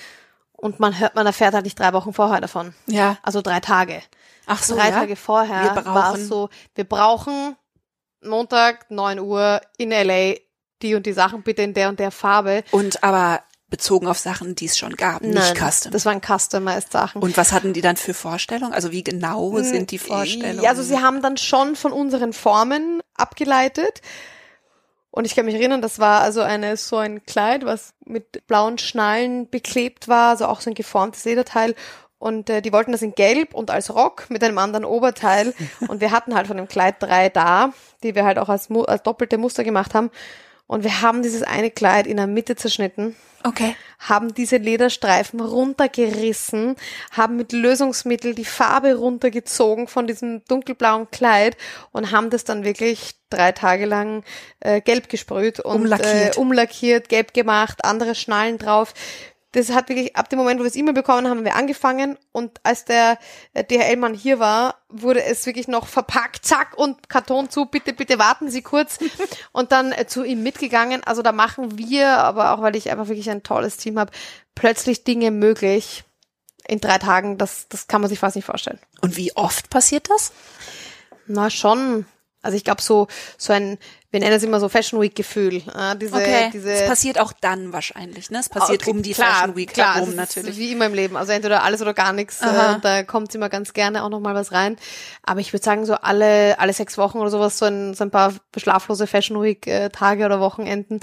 [0.63, 2.73] und man hört, man erfährt halt nicht drei Wochen vorher davon.
[2.87, 3.17] Ja.
[3.21, 4.01] Also drei Tage.
[4.45, 4.99] Ach so, drei ja?
[4.99, 7.55] Tage vorher Wir war es so, wir brauchen
[8.21, 10.35] Montag, 9 Uhr in LA
[10.81, 12.63] die und die Sachen bitte in der und der Farbe.
[12.71, 15.91] Und aber bezogen auf Sachen, die es schon gab, nicht custom.
[15.91, 17.21] Das waren customized Sachen.
[17.21, 18.73] Und was hatten die dann für Vorstellungen?
[18.73, 20.61] Also wie genau sind die Vorstellungen?
[20.61, 24.01] Ja, also sie haben dann schon von unseren Formen abgeleitet.
[25.15, 28.79] Und ich kann mich erinnern, das war also eine so ein Kleid, was mit blauen
[28.79, 31.75] Schnallen beklebt war, also auch so ein geformtes Lederteil.
[32.17, 35.53] Und äh, die wollten das in Gelb und als Rock mit einem anderen Oberteil.
[35.87, 39.03] Und wir hatten halt von dem Kleid drei da, die wir halt auch als, als
[39.03, 40.09] doppelte Muster gemacht haben.
[40.67, 43.75] Und wir haben dieses eine Kleid in der Mitte zerschnitten okay.
[43.99, 46.75] haben diese Lederstreifen runtergerissen,
[47.11, 51.57] haben mit Lösungsmittel die Farbe runtergezogen von diesem dunkelblauen Kleid
[51.91, 54.23] und haben das dann wirklich drei Tage lang
[54.59, 56.37] äh, gelb gesprüht und Umlackiert.
[56.37, 58.93] Äh, umlackiert, gelb gemacht, andere Schnallen drauf.
[59.53, 62.17] Das hat wirklich, ab dem Moment, wo wir es E-Mail bekommen haben, haben wir angefangen
[62.31, 63.17] und als der
[63.53, 68.19] äh, DHL-Mann hier war, wurde es wirklich noch verpackt, zack und Karton zu, bitte, bitte
[68.19, 68.99] warten Sie kurz
[69.51, 71.03] und dann äh, zu ihm mitgegangen.
[71.03, 74.11] Also da machen wir, aber auch weil ich einfach wirklich ein tolles Team habe,
[74.55, 76.03] plötzlich Dinge möglich
[76.67, 77.37] in drei Tagen.
[77.37, 78.79] Das, das kann man sich fast nicht vorstellen.
[79.01, 80.31] Und wie oft passiert das?
[81.27, 82.05] Na schon.
[82.43, 83.79] Also ich glaube so so ein,
[84.11, 85.63] wir nennen es immer so Fashion Week Gefühl.
[85.73, 88.39] Äh, diese, Es diese passiert auch dann wahrscheinlich, ne?
[88.39, 90.57] Es passiert Okay, um die klar, Fashion Week klar, herum es natürlich.
[90.57, 91.17] Wie immer im Leben.
[91.17, 92.41] Also entweder alles oder gar nichts.
[92.41, 92.75] Äh, Aha.
[92.75, 94.77] und da kommt immer ganz gerne auch noch mal was rein.
[95.23, 98.11] Aber ich würde sagen, so alle, alle sechs Wochen oder sowas, so ein, so ein
[98.11, 100.99] paar schlaflose Fashion Week äh, Tage oder Wochenenden.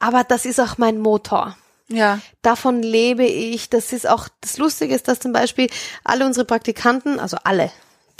[0.00, 1.56] Aber das ist auch mein Motor.
[1.88, 2.20] Ja.
[2.42, 3.68] Davon lebe ich.
[3.68, 5.68] Das ist auch, das Lustige ist, dass zum Beispiel
[6.04, 7.70] alle unsere Praktikanten, also alle,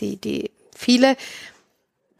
[0.01, 1.17] die, die, viele,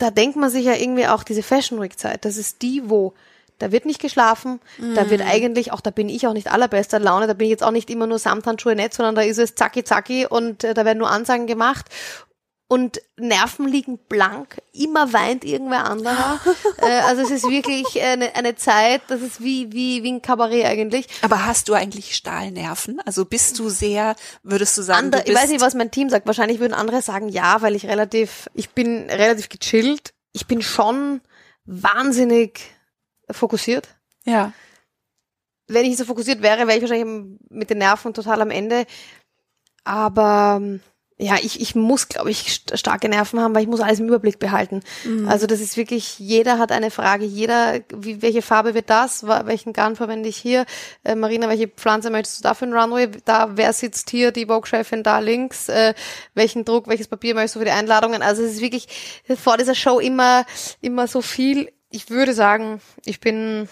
[0.01, 2.25] da denkt man sich ja irgendwie auch diese Fashion Week Zeit.
[2.25, 3.15] Das ist die, wo
[3.59, 4.59] da wird nicht geschlafen,
[4.95, 7.63] da wird eigentlich, auch da bin ich auch nicht allerbester Laune, da bin ich jetzt
[7.63, 10.87] auch nicht immer nur Samthandschuhe nett, sondern da ist es zacki zacki und äh, da
[10.87, 11.87] werden nur Ansagen gemacht
[12.71, 16.39] und Nerven liegen blank, immer weint irgendwer anderer.
[16.81, 20.67] äh, also es ist wirklich eine, eine Zeit, das ist wie, wie, wie ein Kabarett
[20.67, 21.09] eigentlich.
[21.23, 23.01] Aber hast du eigentlich Stahlnerven?
[23.05, 24.15] Also bist du sehr,
[24.45, 26.29] würdest du sagen, Ander, du ich weiß nicht, was mein Team sagt.
[26.29, 30.15] Wahrscheinlich würden andere sagen ja, weil ich relativ, ich bin relativ gechillt.
[30.31, 31.23] Ich bin schon
[31.65, 32.61] wahnsinnig
[33.33, 33.89] fokussiert.
[34.25, 34.53] ja.
[35.67, 38.87] Wenn ich so fokussiert wäre, wäre ich wahrscheinlich mit den Nerven total am Ende.
[39.85, 40.81] Aber ähm,
[41.23, 44.09] ja, ich, ich muss, glaube ich, st- starke Nerven haben, weil ich muss alles im
[44.09, 44.81] Überblick behalten.
[45.29, 49.75] Also das ist wirklich, jeder hat eine Frage, jeder, wie, welche Farbe wird das, welchen
[49.75, 50.65] Garn verwende ich hier,
[51.05, 54.47] äh, Marina, welche Pflanze möchtest du da für einen Runway, da, wer sitzt hier, die
[54.47, 55.93] Vogue-Chefin da links, äh,
[56.35, 58.89] welchen Druck, welches Papier möchtest du für die Einladungen, also es ist wirklich
[59.37, 60.47] vor dieser Show immer,
[60.81, 63.69] immer so viel, ich würde sagen, ich bin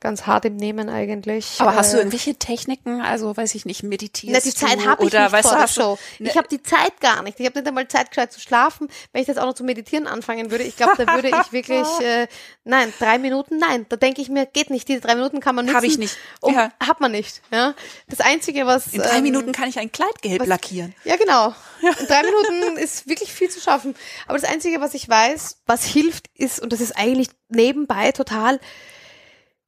[0.00, 1.56] ganz hart im Nehmen eigentlich.
[1.58, 5.02] Aber hast du Äh, irgendwelche Techniken, also weiß ich nicht, meditierst Na, die Zeit habe
[5.02, 5.98] ich oder nicht weißt vor du, der Show.
[6.18, 7.40] Ne- Ich habe die Zeit gar nicht.
[7.40, 8.88] Ich habe nicht einmal Zeit, gescheit zu schlafen.
[9.12, 11.86] Wenn ich das auch noch zu meditieren anfangen würde, ich glaube, da würde ich wirklich,
[12.00, 12.28] äh,
[12.64, 13.86] nein, drei Minuten, nein.
[13.88, 14.86] Da denke ich mir, geht nicht.
[14.88, 15.76] Diese drei Minuten kann man nutzen.
[15.76, 16.16] Hab ich nicht.
[16.40, 16.70] Um, Ja.
[16.80, 17.42] Hat man nicht.
[17.52, 17.74] Ja.
[18.08, 18.92] Das Einzige, was...
[18.94, 20.94] In drei ähm, Minuten kann ich ein Kleid gelb lackieren.
[21.04, 21.54] Ja, genau.
[21.80, 23.94] In drei Minuten ist wirklich viel zu schaffen.
[24.26, 28.60] Aber das Einzige, was ich weiß, was hilft, ist, und das ist eigentlich nebenbei total,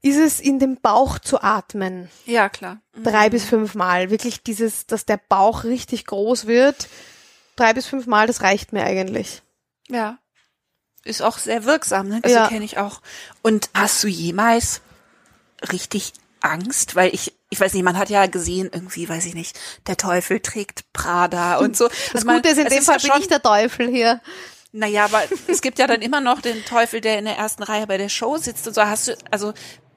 [0.03, 2.09] ist es in den Bauch zu atmen.
[2.26, 2.78] Ja, klar.
[3.03, 4.11] Drei bis fünf Mal.
[4.11, 6.88] Wirklich dieses, dass der Bauch richtig groß wird.
[7.57, 9.42] Drei bis fünf Mal, das reicht mir eigentlich.
[9.88, 10.18] Ja.
[11.05, 12.20] Ist auch sehr wirksam, ne?
[12.22, 12.48] Also Ja.
[12.48, 13.01] kenne ich auch.
[13.42, 14.80] Und hast du jemals
[15.72, 16.94] richtig Angst?
[16.96, 20.40] Weil ich, ich weiß nicht, man hat ja gesehen, irgendwie, weiß ich nicht, der Teufel
[20.40, 21.88] trägt Prada und so.
[22.12, 24.20] Das Also man- Gute ist, in dem Fall bin ich der Teufel hier.
[24.72, 27.88] Naja, aber es gibt ja dann immer noch den Teufel, der in der ersten Reihe
[27.88, 28.82] bei der Show sitzt und so.
[28.82, 29.53] Hast du, also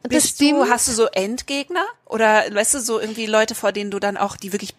[0.09, 0.69] bist du, stimmt.
[0.69, 1.85] hast du so Endgegner?
[2.05, 4.75] Oder weißt du, so irgendwie Leute, vor denen du dann auch, die wirklich,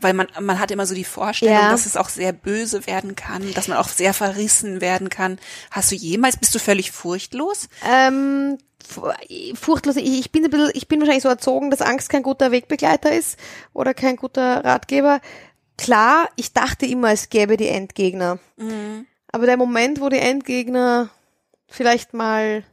[0.00, 1.70] weil man, man hat immer so die Vorstellung, Ja.
[1.70, 5.38] dass es auch sehr böse werden kann, dass man auch sehr verrissen werden kann.
[5.70, 7.68] Hast du jemals, bist du völlig furchtlos?
[7.88, 9.08] Ähm, fu-
[9.54, 9.96] furchtlos.
[9.96, 13.12] Ich, ich bin ein bisschen, ich bin wahrscheinlich so erzogen, dass Angst kein guter Wegbegleiter
[13.12, 13.38] ist
[13.72, 15.20] oder kein guter Ratgeber.
[15.78, 18.38] Klar, ich dachte immer, es gäbe die Endgegner.
[19.32, 21.10] Aber der Moment, wo die Endgegner
[21.68, 22.64] vielleicht mal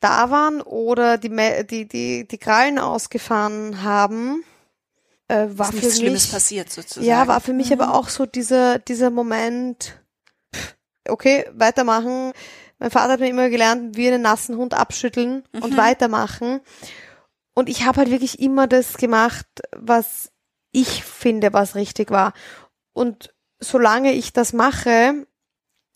[0.00, 1.30] da waren oder die,
[1.68, 4.44] die, die, die Krallen ausgefahren haben,
[5.28, 7.06] äh, war Ist für nichts Schlimmes mich, passiert sozusagen.
[7.06, 10.00] ja, war für mich aber auch so dieser, dieser Moment,
[10.54, 10.76] pff,
[11.08, 12.32] okay, weitermachen.
[12.78, 16.60] Mein Vater hat mir immer gelernt, wie einen nassen Hund abschütteln und weitermachen.
[17.54, 20.30] Und ich habe halt wirklich immer das gemacht, was
[20.72, 22.34] ich finde, was richtig war.
[22.92, 25.26] Und solange ich das mache,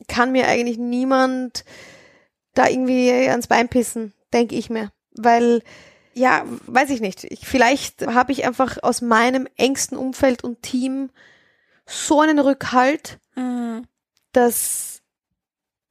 [0.09, 1.67] kann mir eigentlich niemand
[2.55, 4.91] da irgendwie ans Bein pissen, denke ich mir.
[5.13, 5.63] Weil,
[6.15, 7.25] ja, weiß ich nicht.
[7.25, 11.11] Ich, vielleicht habe ich einfach aus meinem engsten Umfeld und Team
[11.87, 13.85] so einen Rückhalt, Mhm.
[14.33, 15.03] dass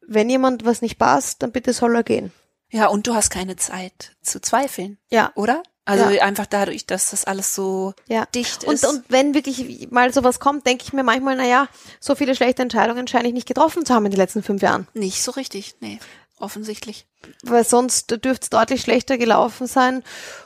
[0.06, 2.32] wenn jemand was nicht passt, dann bitte soll er gehen.
[2.72, 5.32] Ja, und du hast keine Zeit zu zweifeln, Ja.
[5.36, 5.64] oder?
[5.86, 6.22] Also Ja.
[6.24, 8.26] einfach dadurch, dass das alles so Ja.
[8.28, 8.86] dicht Und, ist.
[8.86, 11.68] und wenn wirklich mal sowas kommt, denke ich mir manchmal, na ja,
[12.00, 14.88] so viele schlechte Entscheidungen scheine ich nicht getroffen zu haben in den letzten fünf Jahren.
[14.94, 16.00] nicht so richtig, nee,
[16.42, 17.06] offensichtlich.
[17.44, 20.04] Weil sonst dürfte es deutlich schlechter gelaufen sein.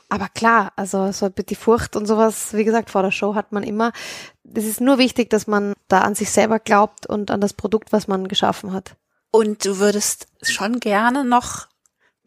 [0.09, 3.63] Aber klar, also so die Furcht und sowas, wie gesagt, vor der Show hat man
[3.63, 3.91] immer.
[4.53, 7.91] Es ist nur wichtig, dass man da an sich selber glaubt und an das Produkt,
[7.91, 8.95] was man geschaffen hat.
[9.31, 11.67] Und du würdest schon gerne noch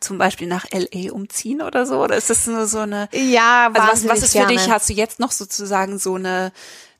[0.00, 2.02] zum Beispiel nach LA umziehen oder so?
[2.02, 4.74] Oder ist das nur so eine, Ja, also was, was ist für dich, gerne.
[4.74, 6.52] hast du jetzt noch sozusagen so eine,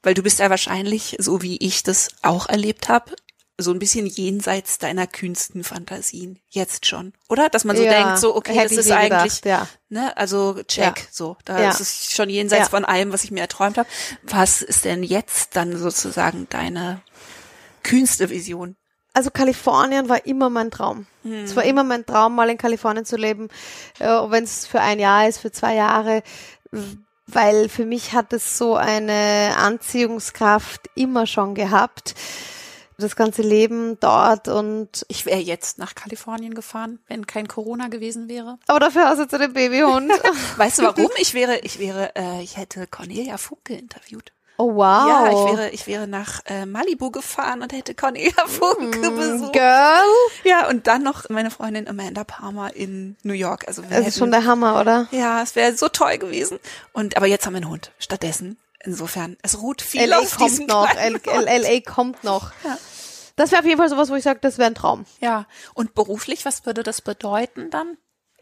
[0.03, 3.15] weil du bist ja wahrscheinlich, so wie ich das auch erlebt habe,
[3.59, 6.39] so ein bisschen jenseits deiner kühnsten Fantasien.
[6.51, 7.15] Jetzt schon.
[7.29, 7.49] Oder?
[7.49, 9.69] Dass man so Ja, denkt, so, okay, das ist eigentlich, gedacht, ja.
[9.89, 11.05] ne, also check, Ja.
[11.11, 11.37] so.
[11.47, 11.71] Da Ja.
[11.71, 13.89] ist es schon jenseits von allem, was ich mir erträumt habe.
[14.25, 17.01] Was ist denn jetzt dann sozusagen deine
[17.83, 18.77] kühnste Vision?
[19.15, 21.07] Also Kalifornien war immer mein Traum.
[21.25, 23.49] Es war immer mein Traum, mal in Kalifornien zu leben,
[23.99, 26.23] äh, wenn es für ein Jahr ist, für zwei Jahre,
[27.27, 32.15] weil für mich hat es so eine Anziehungskraft immer schon gehabt.
[32.99, 38.29] Das ganze Leben dort und Ich wäre jetzt nach Kalifornien gefahren, wenn kein Corona gewesen
[38.29, 38.59] wäre.
[38.67, 40.11] aber dafür hast du jetzt einen Babyhund.
[40.57, 41.11] Weißt du warum?
[41.19, 44.33] Ich wäre, ich wäre, äh, ich hätte Cornelia Funke interviewt.
[44.59, 45.07] Oh wow.
[45.07, 49.53] Ja, ich wäre, ich wäre nach äh, Malibu gefahren und hätte Cornelia Funke besucht.
[49.53, 50.01] Girl.
[50.45, 53.69] Ja, und dann noch meine Freundin Amanda Palmer in New York.
[53.69, 55.09] Also wir Das ist hätten, schon der Hammer, oder?
[55.11, 56.59] ja, es wäre so toll gewesen.
[56.95, 57.91] Und aber jetzt haben wir einen Hund.
[57.99, 60.95] Stattdessen, insofern, es ruht viel LA auf kommt noch.
[60.95, 62.53] LA kommt noch.
[63.37, 65.05] Das wäre auf jeden Fall sowas, wo ich sage, das wäre ein Traum.
[65.21, 65.47] Ja.
[65.75, 67.99] Und beruflich, was würde das bedeuten dann?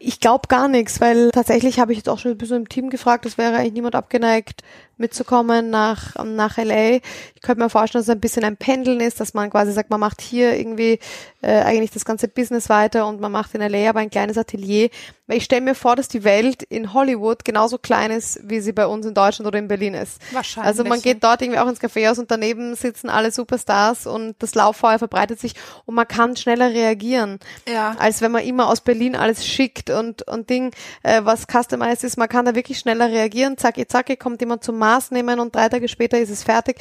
[0.07, 2.89] Ich glaube gar nichts, weil tatsächlich habe ich jetzt auch schon ein bisschen im Team
[2.91, 4.61] gefragt, es wäre eigentlich niemand abgeneigt,
[4.97, 6.95] mitzukommen nach, nach LA.
[7.33, 9.89] Ich könnte mir vorstellen, dass es ein bisschen ein Pendeln ist, dass man quasi sagt,
[9.89, 10.99] man macht hier irgendwie
[11.41, 14.89] äh, eigentlich das ganze Business weiter und man macht in LA aber ein kleines Atelier.
[15.27, 18.71] Weil ich stelle mir vor, dass die Welt in Hollywood genauso klein ist, wie sie
[18.73, 20.21] bei uns in Deutschland oder in Berlin ist.
[20.31, 24.35] Wahrscheinlich, Also man geht dort irgendwie auch ins Caféhaus und daneben sitzen alle Superstars und
[24.39, 27.95] das Lauffeuer verbreitet sich und man kann schneller reagieren Ja.
[27.99, 30.71] als wenn man immer aus Berlin alles schickt und, und Ding,
[31.03, 32.17] äh, was customized ist.
[32.17, 33.57] Man kann da wirklich schneller reagieren.
[33.57, 36.77] Zacki, zacki, kommt jemand zum Maß nehmen und drei Tage später ist es fertig.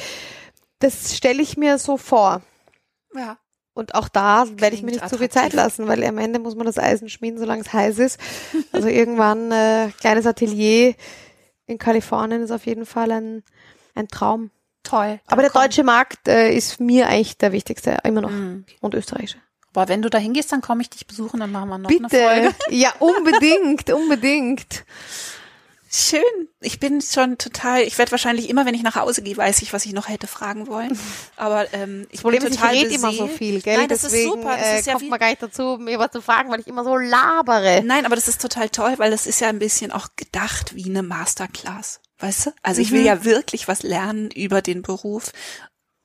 [0.81, 2.43] Das stelle ich mir so vor.
[3.15, 3.39] Ja.
[3.73, 5.57] Und auch da werde ich mir nicht zu viel Zeit attraktiv.
[5.57, 8.21] lassen, weil am Ende muss man das Eisen schmieden, solange es heiß ist.
[8.71, 10.95] Also irgendwann äh, kleines Atelier
[11.67, 13.43] in Kalifornien ist auf jeden Fall ein,
[13.97, 14.51] ein Traum.
[14.85, 15.19] Toll.
[15.27, 18.31] Aber der komm- deutsche Markt äh, ist mir eigentlich der wichtigste, immer noch.
[18.31, 18.65] Mhm.
[18.81, 19.39] Und österreichische.
[19.75, 22.05] Boah, wenn du da hingehst, dann komme ich dich besuchen, dann machen wir noch Bitte.
[22.27, 22.57] eine Folge.
[22.70, 24.85] Ja, unbedingt, unbedingt.
[25.97, 26.22] Schön.
[26.61, 29.72] Ich bin schon total, ich werde wahrscheinlich immer, wenn ich nach Hause gehe, weiß ich,
[29.72, 30.99] was ich noch hätte fragen wollen.
[31.37, 33.77] Aber ähm, ich Problem bin ist, ich total rede immer so viel, gell?
[33.79, 34.57] Nein, das Deswegen ist super.
[34.57, 36.66] Das äh, ist ja kommt man gar nicht dazu, mir was zu fragen, weil ich
[36.66, 37.83] immer so labere.
[37.85, 40.87] Nein, aber das ist total toll, weil das ist ja ein bisschen auch gedacht wie
[40.87, 42.01] eine Masterclass.
[42.18, 42.51] Weißt du?
[42.62, 43.07] Also ich will Mhm.
[43.07, 45.31] ja wirklich was lernen über den Beruf.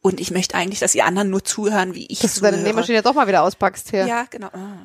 [0.01, 2.69] Und ich möchte eigentlich, dass die anderen nur zuhören, wie ich Dass du deine zuhöre.
[2.69, 4.05] Nähmaschine doch mal wieder auspackst hier.
[4.05, 4.47] Ja, genau.
[4.47, 4.77] Ah.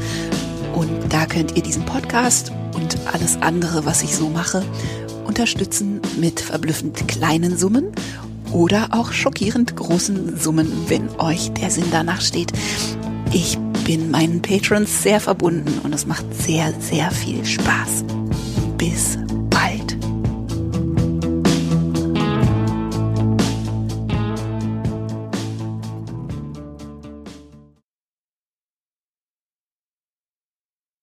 [0.74, 4.64] Und da könnt ihr diesen Podcast und alles andere, was ich so mache,
[5.24, 7.93] unterstützen mit verblüffend kleinen Summen
[8.53, 12.53] oder auch schockierend großen Summen, wenn euch der Sinn danach steht.
[13.32, 18.05] Ich bin meinen Patrons sehr verbunden und es macht sehr, sehr viel Spaß
[18.78, 19.16] bis